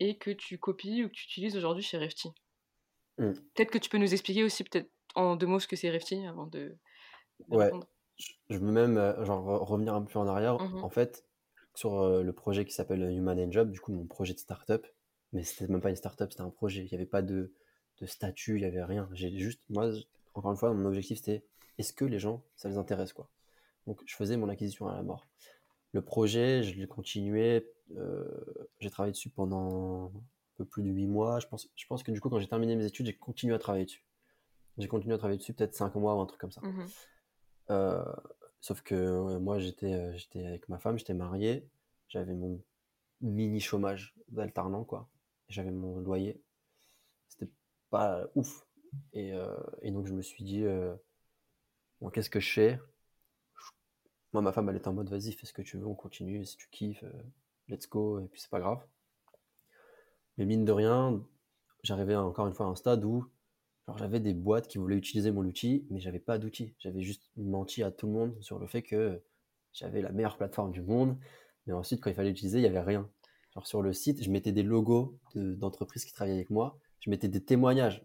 [0.00, 2.30] et que tu copies ou que tu utilises aujourd'hui chez Refti
[3.18, 3.32] Mm.
[3.54, 6.24] Peut-être que tu peux nous expliquer aussi, peut-être en deux mots, ce que c'est Refti
[6.24, 6.76] avant de,
[7.48, 7.64] de Ouais.
[7.64, 7.88] répondre.
[8.48, 10.60] je veux même euh, genre, re- revenir un peu en arrière.
[10.62, 10.84] Mhm.
[10.84, 11.26] En fait,
[11.74, 14.86] sur euh, le projet qui s'appelle Human and Job, du coup, mon projet de start-up,
[15.32, 16.82] mais c'était même pas une start-up, c'était un projet.
[16.84, 17.52] Il n'y avait pas de,
[18.00, 19.08] de statut, il n'y avait rien.
[19.12, 19.90] J'ai juste, moi,
[20.34, 21.44] encore une fois, mon objectif c'était
[21.78, 23.28] est-ce que les gens, ça les intéresse quoi?
[23.88, 25.26] Donc, je faisais mon acquisition à la mort.
[25.92, 27.66] Le projet, je l'ai continué,
[27.96, 28.24] euh,
[28.80, 30.20] j'ai travaillé dessus pendant un
[30.56, 31.40] peu plus de 8 mois.
[31.40, 33.58] Je pense, je pense que du coup, quand j'ai terminé mes études, j'ai continué à
[33.58, 34.04] travailler dessus.
[34.76, 36.60] J'ai continué à travailler dessus peut-être 5 mois ou un truc comme ça.
[36.60, 36.88] Mhm.
[37.70, 38.04] Euh,
[38.60, 41.68] sauf que moi, j'étais euh, j'étais avec ma femme, j'étais marié,
[42.08, 42.60] j'avais mon
[43.20, 45.08] mini chômage d'alternant, quoi.
[45.48, 46.40] J'avais mon loyer.
[47.28, 47.50] C'était
[47.90, 48.66] pas ouf.
[49.12, 50.64] Et, euh, et donc, je me suis dit,
[52.00, 52.80] bon, qu'est-ce que je fais?
[54.32, 56.42] Moi, ma femme, elle était en mode, vas-y, fais ce que tu veux, on continue,
[56.46, 57.22] si tu kiffes, euh,
[57.68, 58.82] let's go, et puis c'est pas grave.
[60.36, 61.22] Mais mine de rien,
[61.82, 63.26] j'arrivais encore une fois à un stade où
[63.96, 66.74] j'avais des boîtes qui voulaient utiliser mon outil, mais j'avais pas d'outil.
[66.78, 69.22] J'avais juste menti à tout le monde sur le fait que
[69.72, 71.16] j'avais la meilleure plateforme du monde,
[71.66, 73.08] mais ensuite, quand il fallait l'utiliser, il n'y avait rien.
[73.64, 77.28] Sur le site, je mettais des logos de- d'entreprises qui travaillaient avec moi, je mettais
[77.28, 78.04] des témoignages.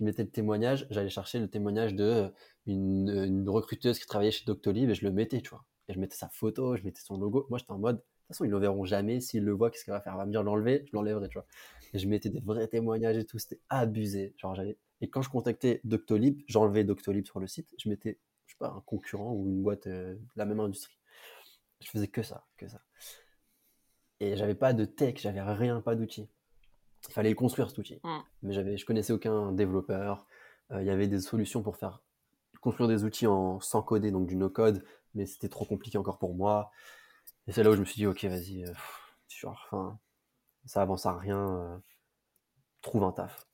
[0.00, 2.28] Je mettais le témoignage, j'allais chercher le témoignage de euh,
[2.66, 5.64] une, une recruteuse qui travaillait chez Doctolib et je le mettais, tu vois.
[5.88, 7.46] Et je mettais sa photo, je mettais son logo.
[7.50, 9.20] Moi, j'étais en mode, de toute façon, ils le verront jamais.
[9.20, 10.14] S'ils le voient, qu'est-ce qu'elle va faire?
[10.14, 11.46] Elle va me dire l'enlever, je l'enlèverai, tu vois.
[11.92, 14.34] Et je mettais des vrais témoignages et tout, c'était abusé.
[14.38, 14.58] Genre.
[15.02, 18.68] Et quand je contactais Doctolib, j'enlevais Doctolib sur le site, je mettais, je sais pas,
[18.68, 20.96] un concurrent ou une boîte euh, de la même industrie.
[21.80, 22.80] Je faisais que ça, que ça.
[24.20, 26.28] Et j'avais pas de tech, j'avais rien, pas d'outil.
[27.10, 28.00] Il fallait le construire cet outil.
[28.04, 28.18] Mm.
[28.42, 30.26] Mais j'avais, je connaissais aucun développeur.
[30.70, 32.00] Euh, Il y avait des solutions pour faire
[32.60, 34.84] construire des outils en sans coder, donc du no code,
[35.14, 36.70] mais c'était trop compliqué encore pour moi.
[37.46, 38.72] Et c'est là où je me suis dit, ok, vas-y, euh,
[39.46, 39.98] enfin,
[40.66, 41.38] ça avance à rien.
[41.58, 41.76] euh,
[42.82, 43.46] trouve un taf.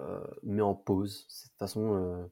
[0.00, 1.26] Euh, mets en pause.
[1.26, 2.26] De toute façon, euh,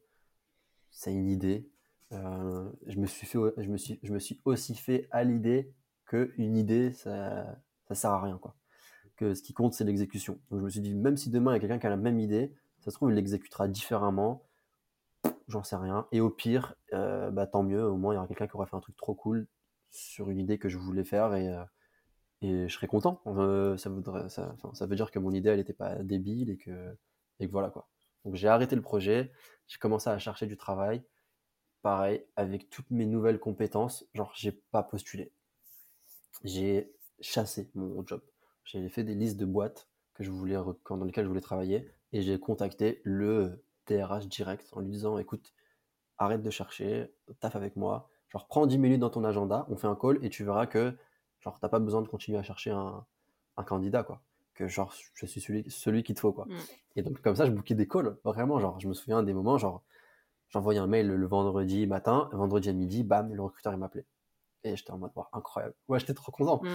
[0.91, 1.69] c'est une idée.
[2.13, 5.73] Euh, je, me suis fait, je, me suis, je me suis aussi fait à l'idée
[6.07, 7.57] qu'une idée, ça,
[7.89, 8.39] ça sert à rien.
[8.39, 8.55] Quoi.
[9.17, 10.39] Que ce qui compte, c'est l'exécution.
[10.51, 11.97] Donc je me suis dit, même si demain il y a quelqu'un qui a la
[11.97, 14.43] même idée, ça se trouve, il l'exécutera différemment.
[15.49, 16.07] J'en sais rien.
[16.13, 17.85] Et au pire, euh, bah, tant mieux.
[17.85, 19.47] Au moins, il y aura quelqu'un qui aura fait un truc trop cool
[19.91, 21.65] sur une idée que je voulais faire et, euh,
[22.43, 23.23] et je serais content.
[23.27, 26.97] Euh, ça veut dire que mon idée, elle n'était pas débile et que,
[27.41, 27.89] et que voilà quoi.
[28.25, 29.33] Donc j'ai arrêté le projet,
[29.69, 31.03] j'ai commencé à chercher du travail.
[31.83, 35.33] Pareil, avec toutes mes nouvelles compétences, genre j'ai pas postulé.
[36.45, 38.21] J'ai chassé mon job.
[38.67, 42.23] J'ai fait des listes de boîtes que je voulais, dans lesquelles je voulais travailler et
[42.23, 45.55] j'ai contacté le DRH direct en lui disant écoute,
[46.19, 48.09] arrête de chercher, taffe avec moi.
[48.29, 50.97] Genre prends 10 minutes dans ton agenda, on fait un call et tu verras que
[51.41, 53.07] genre t'as pas besoin de continuer à chercher un,
[53.57, 54.21] un candidat quoi.
[54.55, 56.47] Que genre je suis celui, celui qu'il te faut quoi.
[56.47, 56.57] Mm.
[56.97, 59.59] Et donc comme ça je bookais des calls, vraiment genre je me souviens des moments
[59.59, 59.85] genre
[60.49, 64.07] J'envoyais un mail le vendredi matin, vendredi à midi, bam, le recruteur il m'appelait.
[64.67, 65.75] Et j'étais en mode, incroyable.
[65.89, 66.61] Ouais, j'étais trop content.
[66.63, 66.69] Mmh.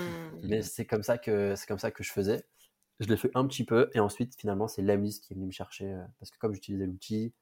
[0.44, 2.46] Mais c'est comme ça que c'est comme ça que je faisais.
[3.00, 5.52] Je l'ai fait un petit peu et ensuite finalement c'est l'AMIS qui est venu me
[5.52, 7.34] chercher euh, parce que comme j'utilisais l'outil,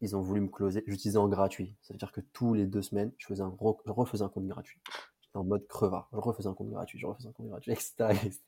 [0.00, 0.84] ils ont voulu me closer.
[0.86, 1.76] J'utilisais en gratuit.
[1.82, 3.54] Ça veut dire que tous les deux semaines, je, faisais un,
[3.86, 4.80] je refaisais un compte gratuit.
[5.20, 6.08] J'étais en mode crevard.
[6.12, 7.94] Je refaisais un compte gratuit, je refaisais un compte gratuit, etc.
[8.24, 8.40] etc.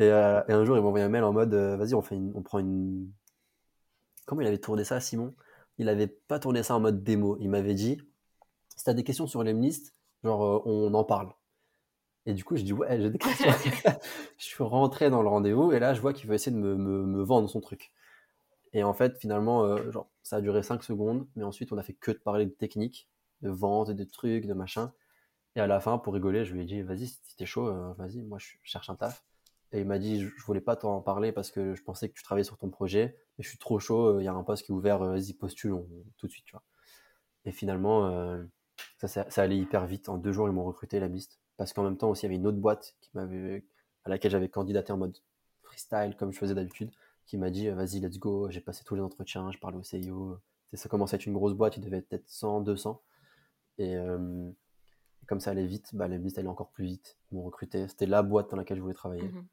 [0.00, 2.16] Euh, et, un jour, il m'a envoyé un mail en mode euh, vas-y, on, fait
[2.16, 3.10] on prend une.
[4.24, 5.34] Comment il avait tourné ça, Simon?
[5.78, 7.36] Il avait pas tourné ça en mode démo.
[7.40, 8.00] Il m'avait dit
[8.76, 9.94] si t'as des questions sur l'Emlist,
[10.24, 11.32] genre euh, on en parle.
[12.26, 13.50] Et du coup, je dis ouais, j'ai des questions.
[14.38, 16.76] je suis rentré dans le rendez-vous et là, je vois qu'il veut essayer de me,
[16.76, 17.92] me, me, vendre son truc.
[18.72, 21.92] Et en fait, finalement, genre, ça a duré 5 secondes, mais ensuite, on a fait
[21.92, 23.08] que de parler de technique,
[23.42, 24.92] de vente, de trucs, de machin.
[25.56, 28.22] Et à la fin, pour rigoler, je lui ai dit, vas-y, si t'es chaud, vas-y,
[28.22, 29.24] moi, je cherche un taf.
[29.72, 32.22] Et il m'a dit, je, voulais pas t'en parler parce que je pensais que tu
[32.22, 34.72] travaillais sur ton projet, mais je suis trop chaud, il y a un poste qui
[34.72, 35.74] est ouvert, euh, vas-y, postule
[36.18, 36.62] tout de suite, tu vois.
[37.46, 38.44] Et finalement, euh,
[38.98, 40.08] ça, ça, allait hyper vite.
[40.08, 41.40] En deux jours, ils m'ont recruté la liste.
[41.56, 43.64] Parce qu'en même temps aussi, il y avait une autre boîte qui m'avait,
[44.04, 45.16] à laquelle j'avais candidaté en mode
[45.62, 46.90] freestyle, comme je faisais d'habitude,
[47.26, 48.50] qui m'a dit, vas-y, let's go.
[48.50, 50.38] J'ai passé tous les entretiens, je parlais au CIO.
[50.74, 53.02] Ça commençait à être une grosse boîte, il devait être peut-être 100, 200.
[53.78, 54.50] Et, euh,
[55.26, 57.18] comme ça allait vite, bah, la liste allait encore plus vite.
[57.30, 57.86] Ils m'ont recruté.
[57.88, 59.28] C'était la boîte dans laquelle je voulais travailler.
[59.28, 59.46] Mmh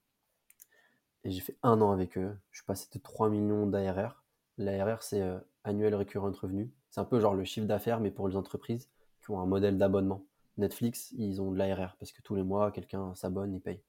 [1.23, 2.37] et j'ai fait un an avec eux.
[2.51, 4.23] Je suis passé de 3 millions d'ARR.
[4.57, 6.71] L'ARR, c'est euh, annuel récurrent revenu.
[6.89, 8.89] C'est un peu genre le chiffre d'affaires, mais pour les entreprises
[9.37, 10.25] un modèle d'abonnement.
[10.57, 13.81] Netflix, ils ont de l'ARR parce que tous les mois, quelqu'un s'abonne et paye.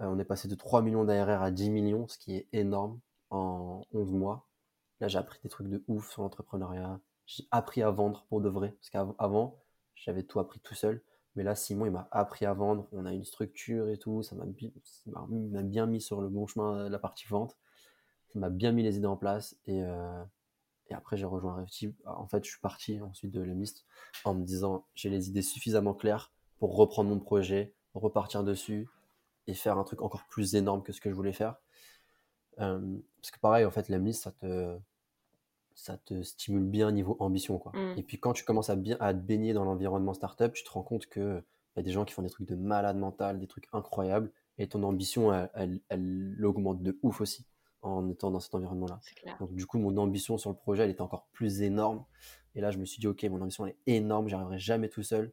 [0.00, 3.00] Euh, on est passé de 3 millions d'ARR à 10 millions, ce qui est énorme
[3.30, 4.46] en 11 mois.
[5.00, 7.00] Là, j'ai appris des trucs de ouf sur l'entrepreneuriat.
[7.26, 8.76] J'ai appris à vendre pour de vrai.
[8.80, 9.58] Parce qu'avant,
[9.94, 11.02] j'avais tout appris tout seul.
[11.36, 12.88] Mais là, Simon, il m'a appris à vendre.
[12.92, 14.22] On a une structure et tout.
[14.22, 14.46] Ça m'a
[15.62, 17.56] bien mis sur le bon chemin euh, la partie vente.
[18.32, 19.56] Ça m'a bien mis les idées en place.
[19.66, 20.24] Et, euh,
[20.90, 21.94] et après, j'ai rejoint Refty.
[22.06, 23.84] En fait, je suis parti ensuite de l'Emist
[24.24, 28.88] en me disant j'ai les idées suffisamment claires pour reprendre mon projet, repartir dessus
[29.46, 31.56] et faire un truc encore plus énorme que ce que je voulais faire.
[32.60, 34.78] Euh, parce que pareil, en fait, l'Emist, ça te,
[35.74, 37.58] ça te stimule bien niveau ambition.
[37.58, 37.72] Quoi.
[37.72, 37.98] Mmh.
[37.98, 40.70] Et puis quand tu commences à, bien, à te baigner dans l'environnement startup, tu te
[40.70, 41.44] rends compte qu'il
[41.76, 44.68] y a des gens qui font des trucs de malade mental, des trucs incroyables, et
[44.68, 47.46] ton ambition, elle, elle, augmente de ouf aussi
[47.82, 49.00] en étant dans cet environnement-là.
[49.40, 52.04] Donc du coup, mon ambition sur le projet, elle était encore plus énorme.
[52.54, 55.02] Et là, je me suis dit, ok, mon ambition, elle est énorme, j'arriverai jamais tout
[55.02, 55.32] seul.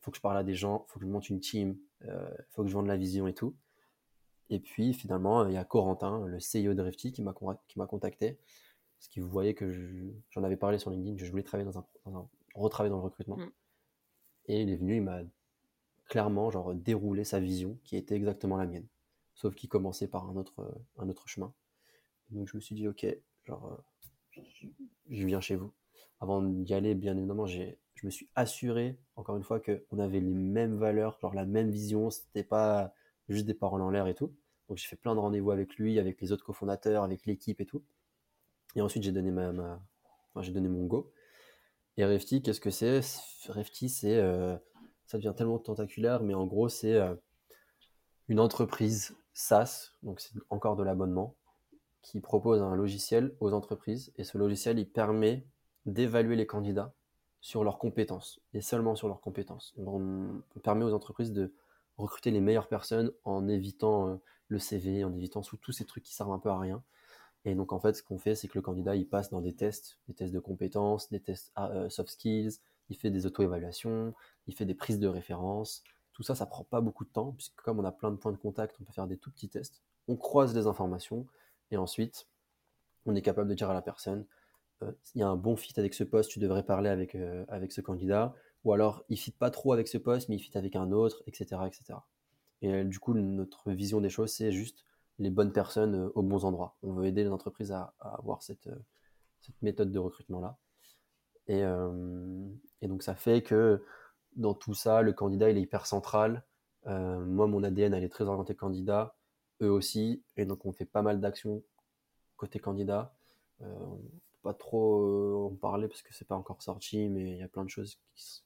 [0.00, 1.78] Il faut que je parle à des gens, il faut que je monte une team,
[2.02, 3.56] il euh, faut que je vende la vision et tout.
[4.50, 7.32] Et puis finalement, il y a Corentin, le CEO de Refty, qui m'a
[7.86, 8.38] contacté
[8.98, 9.70] parce que vous voyez que
[10.30, 13.36] j'en avais parlé sur LinkedIn, que je voulais travailler dans un, retravailler dans le recrutement.
[13.36, 13.50] Mm.
[14.46, 15.20] Et il est venu, il m'a
[16.06, 18.86] clairement genre déroulé sa vision qui était exactement la mienne,
[19.34, 21.52] sauf qu'il commençait par un autre, un autre chemin.
[22.30, 23.06] Donc je me suis dit ok,
[23.44, 23.82] genre
[25.10, 25.72] je viens chez vous.
[26.20, 30.20] Avant d'y aller, bien évidemment, j'ai je me suis assuré encore une fois qu'on avait
[30.20, 32.94] les mêmes valeurs, genre la même vision, c'était pas
[33.28, 34.32] juste des paroles en l'air et tout.
[34.68, 37.66] Donc j'ai fait plein de rendez-vous avec lui, avec les autres cofondateurs, avec l'équipe et
[37.66, 37.82] tout.
[38.76, 39.80] Et ensuite, j'ai donné, ma,
[40.40, 41.12] j'ai donné mon go.
[41.96, 43.00] Et Refty, qu'est-ce que c'est?
[43.48, 44.56] Refty, c'est, euh,
[45.06, 47.16] ça devient tellement tentaculaire, mais en gros, c'est euh,
[48.28, 51.34] une entreprise SaaS, donc c'est encore de l'abonnement,
[52.02, 54.12] qui propose un logiciel aux entreprises.
[54.16, 55.44] Et ce logiciel, il permet
[55.86, 56.92] d'évaluer les candidats
[57.40, 59.74] sur leurs compétences, et seulement sur leurs compétences.
[59.78, 61.52] On, permet aux entreprises de
[61.96, 64.16] recruter les meilleures personnes en évitant euh,
[64.48, 66.82] le CV, en évitant tous ces trucs qui servent un peu à rien.
[67.44, 69.54] Et donc, en fait, ce qu'on fait, c'est que le candidat, il passe dans des
[69.54, 72.58] tests, des tests de compétences, des tests ah, euh, soft skills,
[72.90, 74.14] il fait des auto-évaluations,
[74.46, 75.84] il fait des prises de référence.
[76.12, 78.32] Tout ça, ça prend pas beaucoup de temps, puisque comme on a plein de points
[78.32, 79.82] de contact, on peut faire des tout petits tests.
[80.08, 81.26] On croise les informations,
[81.70, 82.28] et ensuite,
[83.06, 84.26] on est capable de dire à la personne,
[84.82, 87.44] euh, il y a un bon fit avec ce poste, tu devrais parler avec, euh,
[87.48, 90.56] avec ce candidat, ou alors il fit pas trop avec ce poste, mais il fit
[90.56, 91.62] avec un autre, etc.
[91.66, 91.98] etc.
[92.60, 94.84] Et du coup, notre vision des choses, c'est juste
[95.18, 96.76] les bonnes personnes euh, aux bons endroits.
[96.82, 98.78] On veut aider les entreprises à, avoir cette, euh,
[99.40, 100.58] cette, méthode de recrutement-là.
[101.48, 102.46] Et, euh,
[102.82, 103.82] et, donc ça fait que
[104.36, 106.44] dans tout ça, le candidat, il est hyper central.
[106.86, 109.16] moi, mon ADN, elle est très orientée candidat,
[109.62, 110.22] eux aussi.
[110.36, 111.62] Et donc on fait pas mal d'actions
[112.36, 113.14] côté candidat.
[113.62, 113.66] Euh,
[114.42, 117.64] pas trop en parler parce que c'est pas encore sorti, mais il y a plein
[117.64, 117.98] de choses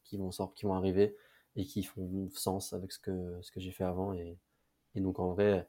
[0.02, 1.16] qui, vont sortir, qui vont arriver
[1.54, 4.14] et qui font sens avec ce que, ce que j'ai fait avant.
[4.14, 4.38] Et,
[4.94, 5.68] et donc en vrai,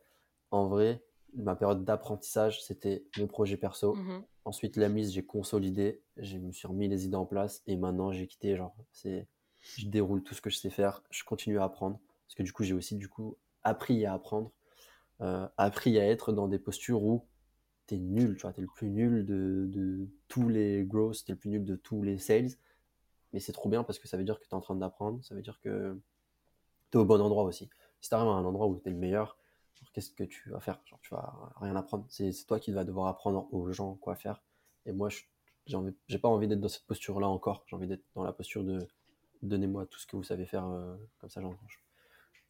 [0.51, 1.03] en vrai,
[1.35, 3.95] ma période d'apprentissage, c'était mon projet perso.
[3.95, 7.77] Mmh Ensuite, la mise, j'ai consolidé, je me suis remis les idées en place et
[7.77, 8.57] maintenant j'ai quitté.
[8.57, 9.25] Genre, c'est,
[9.61, 12.51] je déroule tout ce que je sais faire, je continue à apprendre parce que du
[12.51, 14.51] coup, j'ai aussi du coup appris à apprendre,
[15.21, 17.25] euh, appris à être dans des postures où
[17.85, 21.39] t'es nul, tu vois, t'es le plus nul de, de tous les growth, t'es le
[21.39, 22.51] plus nul de tous les sales.
[23.33, 25.35] Mais c'est trop bien parce que ça veut dire que t'es en train d'apprendre, ça
[25.35, 25.99] veut dire que
[26.91, 27.69] t'es au bon endroit aussi.
[27.99, 29.37] Si t'arrives à un endroit où t'es le meilleur,
[29.93, 30.79] qu'est-ce que tu vas faire?
[30.85, 32.05] Genre, tu vas rien apprendre.
[32.09, 34.43] C'est toi qui vas devoir apprendre aux gens quoi faire.
[34.85, 35.09] Et moi,
[35.65, 37.63] j'ai pas envie d'être dans cette posture-là encore.
[37.67, 38.79] J'ai envie d'être dans la posture de
[39.43, 41.55] donnez-moi tout ce que vous savez faire, euh, comme ça j'en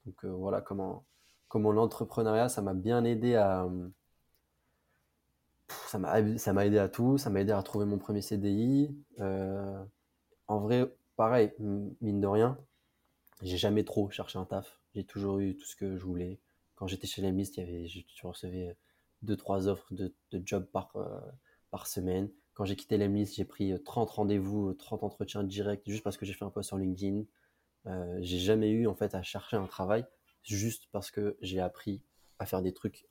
[0.05, 1.05] Donc euh, voilà comment,
[1.53, 3.69] comment l'entrepreneuriat, ça m'a bien aidé à.
[5.87, 8.97] ça m'a aidé à tout, ça m'a aidé à trouver mon premier CDI.
[9.19, 9.83] Euh,
[10.47, 12.57] en vrai, pareil, mine de rien,
[13.43, 14.79] j'ai jamais trop cherché un taf.
[14.95, 16.39] J'ai toujours eu tout ce que je voulais.
[16.73, 18.75] Quand j'étais chez avait, je, recevais
[19.21, 20.91] deux, trois offres de, job par,
[21.69, 22.31] par semaine.
[22.55, 26.17] Quand j'ai quitté l'Emlist, j'ai pris 30 euh, rendez-vous, 30 euh, entretiens directs juste parce
[26.17, 27.25] que j'ai fait un post sur LinkedIn.
[27.85, 30.03] Euh, j'ai jamais eu en fait à chercher un travail
[30.43, 32.01] juste parce que j'ai appris
[32.39, 33.07] à faire des trucs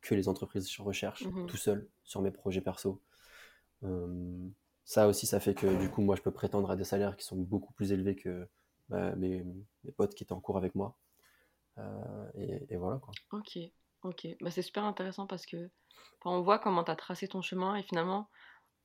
[0.00, 3.00] que les entreprises recherchent mmh tout seul sur mes projets perso.
[4.84, 7.24] ça aussi, ça fait que du coup, moi, je peux prétendre à des salaires qui
[7.24, 8.48] sont beaucoup plus élevés que
[8.88, 9.44] bah, mes,
[9.96, 10.96] potes qui étaient en cours avec moi.
[12.34, 13.12] et, et, voilà quoi.
[13.32, 13.58] Ok,
[14.02, 14.26] ok.
[14.40, 15.70] Bah, c'est super intéressant parce que
[16.24, 18.28] on voit comment tu as tracé ton chemin et finalement,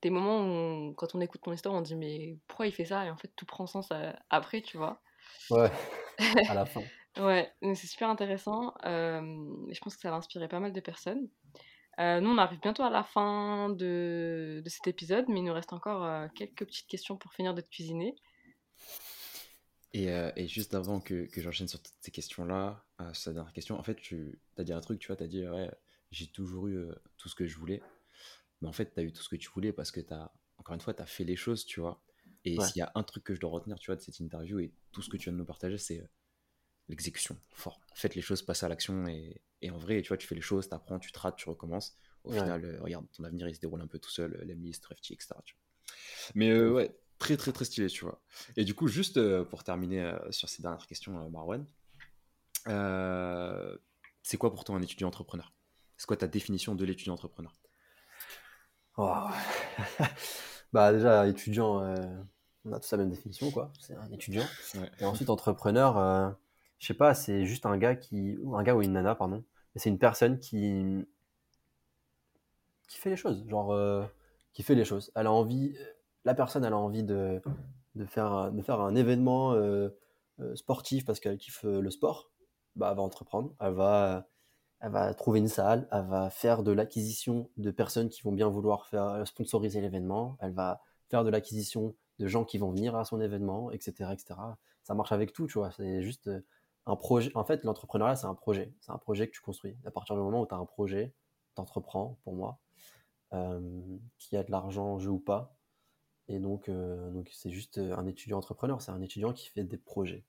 [0.02, 3.06] des moments où, quand on écoute ton histoire, on dit mais pourquoi il fait ça?
[3.06, 5.02] Et en fait, tout prend sens euh, après, tu vois.
[5.50, 5.72] Ouais,
[6.50, 6.82] à la fin.
[7.18, 8.74] Ouais, c'est super intéressant.
[8.84, 11.28] je pense que ça va inspirer pas mal de personnes.
[12.00, 15.54] Euh, nous, on arrive bientôt à la fin de, de, cet épisode, mais il nous
[15.54, 18.16] reste encore euh, quelques petites questions pour finir de cuisiner.
[19.94, 23.84] Et, et, juste avant que, que j'enchaîne sur toutes ces questions-là, sur dernière question, en
[23.84, 25.72] fait, tu as dit un truc, tu vois, tu as dit, ouais,
[26.12, 27.82] j'ai toujours eu euh, tout ce que je voulais.
[28.62, 30.32] Mais en fait, tu as eu tout ce que tu voulais parce que tu as,
[30.58, 32.02] encore une fois, tu as fait les choses, tu vois.
[32.46, 34.60] Et s'il y a un truc que je dois retenir, tu vois, de cette interview
[34.60, 36.08] et tout ce que tu viens de nous partager, c'est euh,
[36.90, 37.38] l'exécution.
[37.52, 37.80] Fort.
[37.94, 39.08] Faites les choses, passez à l'action.
[39.08, 41.36] Et, et, en vrai, tu vois, tu fais les choses, tu apprends, tu te rates,
[41.38, 41.98] tu recommences.
[42.24, 45.14] Au final, euh, regarde, ton avenir, il se déroule un peu tout seul, l'Emlist, Refty,
[45.14, 45.36] etc.
[46.34, 48.22] Mais ouais, très, très, très stylé, tu vois.
[48.58, 51.66] Et du coup, juste pour terminer sur ces dernières questions, Marwan,
[54.24, 55.54] c'est quoi pour toi un étudiant entrepreneur?
[55.98, 57.54] C'est quoi ta définition de l'étudiant entrepreneur?
[58.98, 59.28] Oh.
[60.74, 61.96] Bah déjà, étudiant, euh,
[62.66, 63.72] on a tous la même définition, quoi.
[63.80, 64.44] C'est un étudiant.
[65.00, 66.30] Et ensuite, entrepreneur, euh,
[66.80, 69.44] je sais pas, c'est juste un gars qui, ou un gars ou une nana, pardon.
[69.76, 71.06] C'est une personne qui
[72.88, 74.06] qui fait les choses, genre euh,
[74.54, 75.12] qui fait les choses.
[75.16, 75.76] Elle a envie,
[76.24, 77.42] la personne, elle a envie de,
[77.96, 79.56] de faire de faire un événement
[80.56, 82.32] sportif parce qu'elle kiffe le sport.
[82.76, 84.28] Bah, elle va entreprendre, elle va
[84.82, 88.50] elle va trouver une salle, elle va faire de l'acquisition de personnes qui vont bien
[88.50, 92.96] vouloir faire euh, sponsoriser l'événement, elle va faire de l'acquisition de gens qui vont venir
[92.96, 94.36] à son événement, etc., etc.
[94.84, 95.72] Ça marche avec tout, tu vois.
[95.72, 96.42] C'est juste euh,
[96.94, 97.32] projet.
[97.36, 98.72] En fait, l'entrepreneuriat, c'est un projet.
[98.82, 99.76] C'est un projet que tu construis.
[99.86, 101.14] À partir du moment où tu as un projet,
[101.56, 102.60] tu entreprends, pour moi,
[103.34, 103.60] euh,
[104.20, 105.58] qu'il y a de l'argent en jeu ou pas.
[106.28, 108.82] Et donc, euh, c'est juste un étudiant entrepreneur.
[108.82, 110.24] C'est un étudiant qui fait des projets.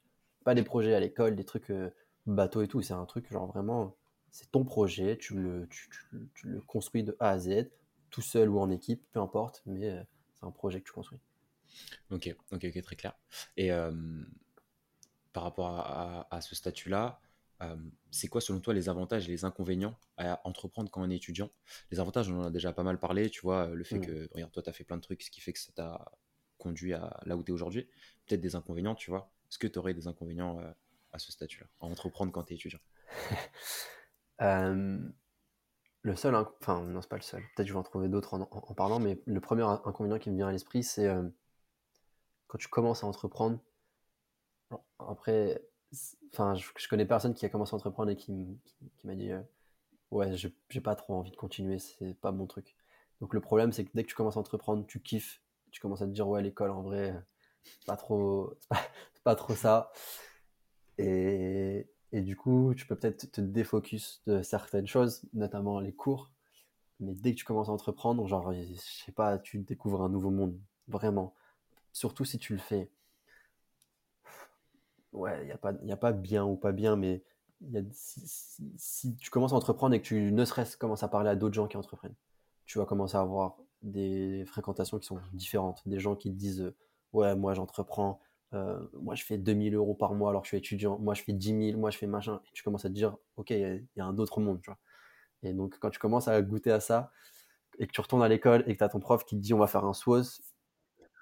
[0.45, 1.71] Pas des projets à l'école, des trucs
[2.27, 2.81] bateaux et tout.
[2.81, 3.95] C'est un truc, genre vraiment
[4.37, 5.89] c'est ton projet, tu le, tu,
[6.45, 7.71] le, construis de A à Z,
[8.11, 10.03] tout seul ou en équipe, peu importe, mais euh,
[10.35, 11.19] c'est un projet que tu construis.
[12.11, 13.15] Ok, ok, ok, très clair.
[13.57, 13.93] Et euh,
[15.37, 15.69] par rapport
[16.31, 17.21] à, ce statut-là,
[17.61, 17.77] euh,
[18.11, 21.51] c'est quoi selon toi les avantages et les inconvénients à entreprendre quand on est étudiant?
[21.91, 24.07] Les avantages, on en a déjà pas mal parlé, tu vois, le fait mm.
[24.07, 26.11] que, regarde, toi, tu as fait plein de trucs, ce qui fait que ça t'a
[26.57, 27.87] conduit à là où tu es aujourd'hui.
[28.27, 29.31] Peut-être des inconvénients, tu vois.
[29.51, 30.59] Est-ce que tu aurais des inconvénients
[31.13, 32.81] à ce statut-là, à entreprendre quand tu es étudiant?
[34.43, 34.99] Euh,
[36.03, 38.75] le seul, enfin non c'est pas le seul, peut-être je vais en trouver d'autres en,
[38.75, 41.27] parlant, mais le premier inconvénient qui me vient à l'esprit, c'est euh,
[42.49, 43.59] quand tu commences à entreprendre.
[44.99, 45.63] Après,
[46.33, 48.33] enfin je, connais personne qui a commencé à entreprendre et qui,
[49.05, 49.41] m'a dit euh,
[50.11, 52.77] ouais j'ai pas trop envie de continuer, c'est pas mon truc.
[53.21, 56.03] Donc le problème c'est que dès que tu commences à entreprendre, tu kiffes, tu commences
[56.03, 57.15] à te dire ouais l'école en vrai
[57.87, 58.81] pas trop, pas,
[59.25, 59.93] pas trop ça.
[60.99, 66.31] Et, et du coup, tu peux peut-être te défocus de certaines choses, notamment les cours.
[67.01, 70.31] Mais dès que tu commences à entreprendre, genre, je sais pas, tu découvres un nouveau
[70.31, 70.59] monde.
[70.89, 71.35] Vraiment.
[71.93, 72.91] Surtout si tu le fais.
[75.17, 77.23] Ouais, il n'y a, pas, a pas bien ou pas bien, mais
[77.91, 81.55] si, tu commences à entreprendre et que tu ne serait-ce commences à parler à d'autres
[81.55, 82.15] gens qui entreprennent,
[82.67, 85.83] tu vas commencer à avoir des fréquentations qui sont différentes.
[85.87, 86.73] Des gens qui te disent
[87.13, 88.21] Ouais, moi j'entreprends,
[88.53, 91.23] euh, moi je fais 2000 euros par mois alors que je suis étudiant, moi je
[91.23, 93.87] fais 10 000, moi je fais machin, et tu commences à te dire, ok, il
[93.97, 94.61] y, a un autre monde.
[95.43, 97.11] Et donc quand tu commences à goûter à ça,
[97.79, 99.55] et que tu retournes à l'école et que tu as ton prof qui te dit
[99.55, 100.41] on va faire un SWOS,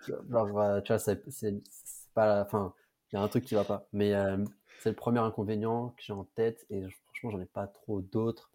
[0.05, 1.63] tu vois, c'est
[2.15, 2.75] pas la fin,
[3.15, 3.87] il y a un truc qui va pas.
[3.93, 4.45] Mais euh,
[4.81, 8.51] c'est le premier inconvénient que j'ai en tête, et franchement j'en ai pas trop d'autres.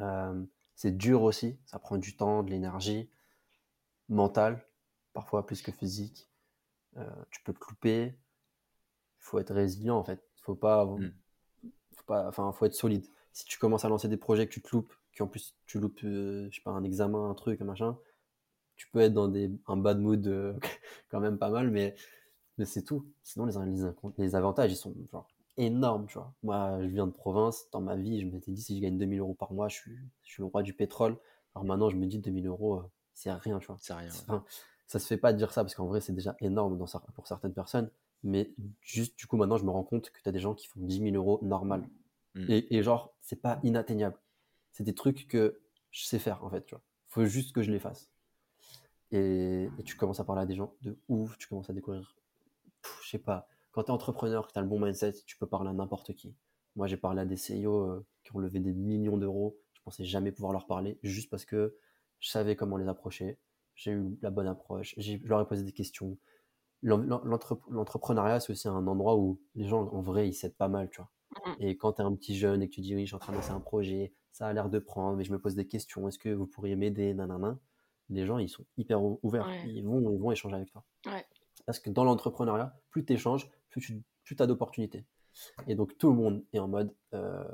[0.00, 0.42] Euh,
[0.74, 3.08] C'est dur aussi, ça prend du temps, de l'énergie,
[4.08, 4.64] mentale,
[5.12, 6.28] parfois plus que physique.
[6.96, 8.06] Euh, tu peux te couper.
[9.20, 10.20] Il faut être résilient en fait.
[10.42, 11.12] Faut pas, Mm.
[11.94, 13.06] faut pas, enfin, faut être solide.
[13.32, 16.00] Si tu commences à lancer des projets que tu te loupes, qu'en plus tu loupes,
[16.02, 17.96] je sais pas, un examen, un truc, un machin,
[18.76, 20.54] tu peux être dans des, un bad mood euh,
[21.10, 21.94] quand même pas mal, mais,
[22.58, 23.06] mais c'est tout.
[23.22, 25.28] Sinon, les, les, les avantages, ils sont genre
[25.58, 26.32] énormes, tu vois.
[26.42, 29.20] Moi, je viens de province, dans ma vie, je m'étais dit, si je gagne 2000
[29.20, 31.18] euros par mois, je suis, je suis le roi du pétrole.
[31.54, 33.76] Alors maintenant, je me dis, 2000 euros, euh, c'est rien, tu vois.
[33.80, 34.08] C'est rien.
[34.08, 34.44] Enfin,
[34.86, 37.26] ça se fait pas de dire ça, parce qu'en vrai, c'est déjà énorme dans, pour
[37.26, 37.90] certaines personnes.
[38.22, 40.66] Mais juste, du coup, maintenant, je me rends compte que tu as des gens qui
[40.66, 41.88] font 10 000 euros normal.
[42.34, 42.44] Mm.
[42.48, 44.16] Et, et genre, c'est pas inatteignable.
[44.72, 46.82] C'est des trucs que je sais faire, en fait, tu vois.
[47.08, 48.10] Faut juste que je les fasse.
[49.10, 52.17] Et, et tu commences à parler à des gens de ouf, tu commences à découvrir,
[53.02, 55.46] je sais pas, quand tu es entrepreneur, que tu as le bon mindset, tu peux
[55.46, 56.34] parler à n'importe qui.
[56.76, 59.58] Moi, j'ai parlé à des CEO euh, qui ont levé des millions d'euros.
[59.72, 61.76] Je pensais jamais pouvoir leur parler juste parce que
[62.20, 63.38] je savais comment les approcher.
[63.74, 64.94] J'ai eu la bonne approche.
[64.98, 66.16] Je leur ai posé des questions.
[66.82, 70.56] L'en- l'en- l'entre- L'entrepreneuriat, c'est aussi un endroit où les gens, en vrai, ils s'aident
[70.56, 71.10] pas mal, tu vois.
[71.46, 71.54] Mhm.
[71.60, 73.18] Et quand tu es un petit jeune et que tu dis, oui, je suis en
[73.18, 75.66] train de lancer un projet, ça a l'air de prendre, mais je me pose des
[75.66, 77.58] questions, est-ce que vous pourriez m'aider, nanana,
[78.10, 79.46] les gens, ils sont hyper ou- ouverts.
[79.46, 79.68] Ouais.
[79.68, 80.84] Ils, vont, ils vont échanger avec toi.
[81.06, 81.26] Ouais.
[81.66, 85.04] Parce que dans l'entrepreneuriat, plus tu échanges, plus tu plus as d'opportunités.
[85.66, 87.44] Et donc tout le monde est en mode euh,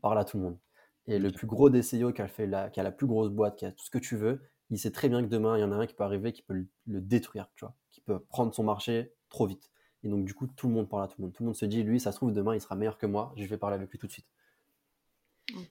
[0.00, 0.58] parle à tout le monde.
[1.06, 3.28] Et le plus gros des CEO qui a, fait la, qui a la plus grosse
[3.28, 4.40] boîte, qui a tout ce que tu veux,
[4.70, 6.42] il sait très bien que demain, il y en a un qui peut arriver, qui
[6.42, 9.70] peut le, le détruire, tu vois, qui peut prendre son marché trop vite.
[10.02, 11.32] Et donc du coup, tout le monde parle à tout le monde.
[11.32, 13.32] Tout le monde se dit, lui, ça se trouve, demain, il sera meilleur que moi,
[13.36, 14.26] je vais parler avec lui tout de suite.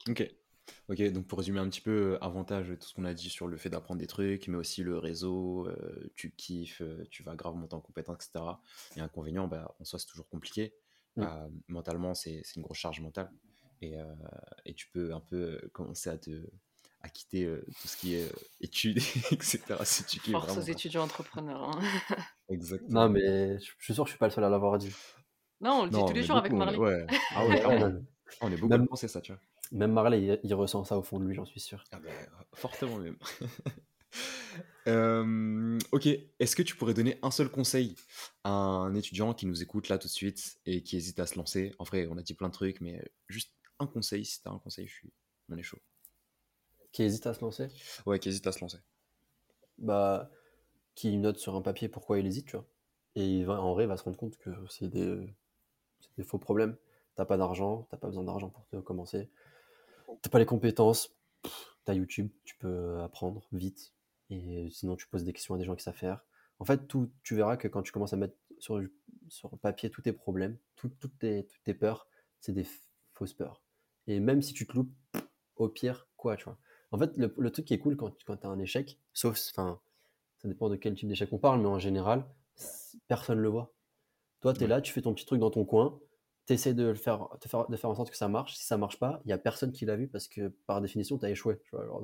[0.07, 0.29] Ok.
[0.89, 3.47] Ok, donc pour résumer un petit peu, euh, avantage, tout ce qu'on a dit sur
[3.47, 7.35] le fait d'apprendre des trucs, mais aussi le réseau, euh, tu kiffes, euh, tu vas
[7.35, 8.45] grave monter en compétence, etc.
[8.95, 10.73] Et inconvénient, bah, en soi, c'est toujours compliqué.
[11.15, 11.23] Mm.
[11.23, 13.31] Euh, mentalement, c'est c'est une grosse charge mentale.
[13.81, 14.05] Et, euh,
[14.65, 16.47] et tu peux un peu euh, commencer à te
[17.01, 18.97] à quitter euh, tout ce qui est euh, études,
[19.31, 19.61] etc.
[19.83, 21.63] Si tu kiffes Force aux étudiants entrepreneurs.
[21.63, 21.79] hein.
[22.49, 23.07] Exactement.
[23.07, 24.91] Non, mais je, suis sûr que je suis pas le seul à l'avoir dit.
[25.61, 27.05] Non, on le dit Non, tous les jours avec beaucoup, on est- Marley.
[27.05, 27.07] Ouais.
[27.31, 27.61] Ah ouais,
[28.41, 29.41] On est beaucoup à penser ça, tu vois.
[29.71, 31.87] Même Marley, il, il ressent ça au fond de lui, j'en suis sûr.
[31.91, 32.11] Ah bah,
[32.53, 33.17] fortement même.
[34.87, 36.07] Euh, ok,
[36.39, 37.95] est-ce que tu pourrais donner un seul conseil
[38.43, 41.35] à un étudiant qui nous écoute là tout de suite et qui hésite à se
[41.37, 41.73] lancer?
[41.79, 44.59] En vrai, on a dit plein de trucs, mais juste un conseil, si t'as un
[44.59, 45.13] conseil, je suis...
[45.49, 45.79] on est chaud.
[46.91, 47.67] Qui hésite à se lancer?
[48.05, 48.77] Ouais, qui hésite à se lancer.
[49.77, 50.29] bah,
[50.95, 52.67] qui note sur un papier pourquoi il hésite, tu vois.
[53.15, 55.17] Et il va, en vrai, il va se rendre compte que c'est des,
[56.17, 56.77] des faux problèmes.
[57.15, 59.29] T'as pas d'argent, t'as pas besoin d'argent pour te commencer.
[60.21, 61.15] T'as pas les compétences,
[61.83, 63.93] t'as YouTube, tu peux apprendre vite.
[64.29, 66.25] Et sinon, tu poses des questions à des gens qui savent faire.
[66.59, 68.81] En fait, tout, tu verras que quand tu commences à mettre sur,
[69.29, 72.07] sur papier tous tes problèmes, tout- toutes, tes, toutes tes peurs,
[72.39, 72.65] c'est des
[73.13, 73.61] fausses peurs.
[74.07, 74.93] Et même si tu te loupes,
[75.57, 76.57] au pire, quoi, tu vois.
[76.91, 79.39] En fait, le, le truc qui est cool quand, quand tu as un échec, sauf,
[79.51, 79.79] enfin,
[80.39, 82.25] ça dépend de quel type d'échec on parle, mais en général,
[83.07, 83.73] personne ne le voit.
[84.41, 84.69] Toi, tu es Ouais.
[84.69, 85.99] là, tu fais ton petit truc dans ton coin,
[86.45, 88.55] tu essaies de, le faire, de, faire, de faire en sorte que ça marche.
[88.55, 91.17] Si ça marche pas, il n'y a personne qui l'a vu parce que par définition,
[91.17, 91.59] tu as échoué.
[91.63, 92.01] tu vois, genre.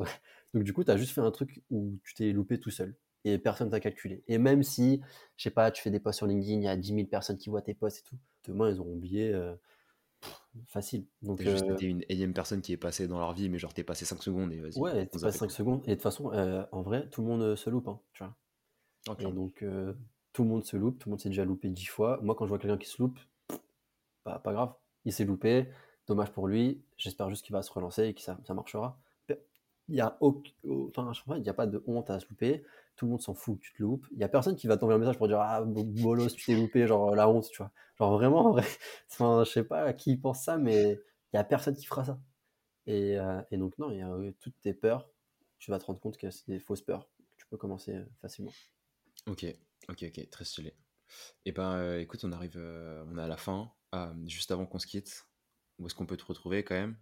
[0.53, 2.95] donc, du coup, tu as juste fait un truc où tu t'es loupé tout seul
[3.23, 4.23] et personne t'a calculé.
[4.27, 5.01] Et même si,
[5.37, 7.37] je sais pas, tu fais des posts sur LinkedIn, il y a 10 000 personnes
[7.37, 8.17] qui voient tes posts et tout,
[8.47, 9.53] demain, ils auront oublié euh,
[10.21, 11.05] pff, facile.
[11.21, 13.73] Donc, juste euh, été une énième personne qui est passée dans leur vie, mais genre
[13.73, 14.79] t'es passé 5 secondes et vas-y.
[14.79, 15.53] Ouais, passes et 5 tout.
[15.53, 15.81] secondes.
[15.85, 18.35] Et de toute façon, euh, en vrai, tout le monde se loupe, hein, tu vois.
[19.19, 19.63] Et donc,
[20.33, 22.19] tout le monde se loupe, tout le monde s'est déjà loupé 10 fois.
[22.23, 23.19] Moi, quand je vois quelqu'un qui se loupe,
[24.23, 24.73] pas grave,
[25.05, 25.67] il s'est loupé,
[26.07, 26.81] dommage pour lui.
[26.97, 28.99] J'espère juste qu'il va se relancer et que ça, ça marchera.
[29.87, 30.17] Il n'y a,
[30.63, 32.63] il a pas de honte à se louper.
[32.95, 34.05] Tout le monde s'en fout que tu te loupes.
[34.11, 36.45] Il n'y a personne qui va t'envoyer un message pour dire Ah, bo- bolos, tu
[36.45, 37.71] t'es loupé, genre la honte, tu vois.
[37.97, 38.63] Genre vraiment, en vrai.
[39.11, 42.19] Enfin, je sais pas qui pense ça, mais il n'y a personne qui fera ça.
[42.87, 45.09] Et, euh, donc, non, il y a euh, toutes tes peurs.
[45.59, 47.07] Tu vas te rendre compte que c'est des fausses peurs.
[47.37, 48.51] Tu peux commencer euh, facilement.
[49.27, 49.45] Ok,
[49.89, 50.75] ok, ok, très stylé.
[51.45, 53.71] Et ben euh, écoute, on arrive, on est à la fin.
[53.93, 55.25] Euh, juste avant qu'on se quitte,
[55.79, 56.95] où est-ce qu'on peut te retrouver quand même?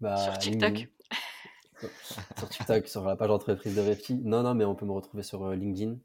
[0.00, 0.88] Bah, Sur TikTok.
[2.38, 4.14] Sur TikTok, sur la page entreprise de Refti.
[4.14, 5.98] Non, non, mais on peut me retrouver sur euh, LinkedIn,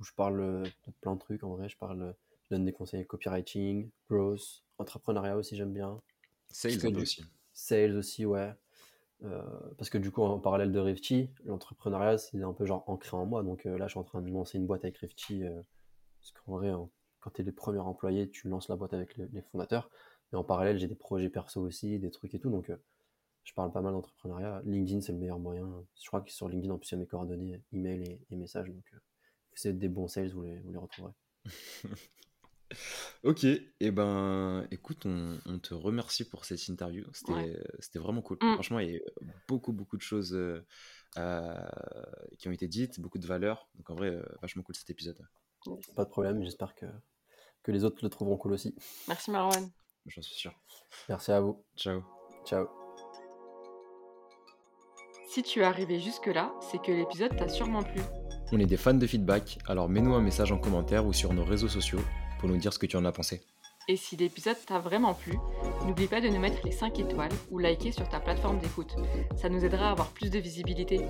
[0.00, 1.68] où je parle euh, de plein de trucs en vrai.
[1.68, 2.14] Je parle,
[2.44, 6.00] je donne des conseils copywriting, growth, entrepreneuriat aussi, j'aime bien.
[6.50, 7.24] Sales du- aussi.
[7.52, 8.52] Sales aussi, ouais.
[9.24, 9.42] Euh,
[9.78, 13.26] parce que du coup, en parallèle de Refti, l'entrepreneuriat, c'est un peu genre ancré en
[13.26, 13.42] moi.
[13.42, 15.44] Donc euh, là, je suis en train de lancer une boîte avec Refti.
[15.44, 15.62] euh,
[16.20, 16.90] parce qu'en vrai, en-
[17.26, 19.90] quand tu es le premier employé, tu lances la boîte avec le- les fondateurs.
[20.32, 22.50] Et en parallèle, j'ai des projets perso aussi, des trucs et tout.
[22.50, 22.76] Donc, euh,
[23.44, 24.62] je parle pas mal d'entrepreneuriat.
[24.64, 25.84] LinkedIn, c'est le meilleur moyen.
[26.00, 28.36] Je crois que sur LinkedIn, en plus, il y a mes coordonnées, email et, et
[28.36, 28.68] messages.
[28.68, 28.98] Donc, euh,
[29.54, 31.12] si vous êtes des bons sales, vous les, vous les retrouverez.
[33.22, 37.04] Ok, et ben écoute, on, on te remercie pour cette interview.
[37.12, 37.58] C'était Ouais.
[37.94, 38.38] vraiment cool.
[38.40, 38.54] Mm.
[38.54, 39.00] Franchement, il y a
[39.48, 40.64] beaucoup, beaucoup de choses euh,
[41.16, 41.54] euh,
[42.38, 43.68] qui ont été dites, beaucoup de valeurs.
[43.76, 45.18] Donc en vrai, euh, vachement cool cet épisode.
[45.94, 46.86] Pas de problème, j'espère que,
[47.66, 48.76] que les autres le trouveront cool aussi.
[49.08, 49.68] Merci Marwan.
[50.06, 50.52] J'en suis sûr.
[51.08, 51.64] Merci à vous.
[51.76, 52.00] Ciao.
[52.44, 52.68] Ciao.
[55.28, 58.00] Si tu es arrivé jusque-là, c'est que l'épisode t'a sûrement plu.
[58.52, 61.44] On est des fans de feedback, alors mets-nous un message en commentaire ou sur nos
[61.44, 61.98] réseaux sociaux
[62.38, 63.42] pour nous dire ce que tu en as pensé.
[63.88, 65.36] Et si l'épisode t'a vraiment plu,
[65.84, 68.94] n'oublie pas de nous mettre les 5 étoiles ou liker sur ta plateforme d'écoute.
[69.36, 71.04] Ça nous aidera à avoir plus de visibilité.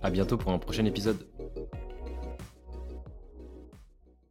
[0.00, 1.26] À bientôt pour un prochain épisode.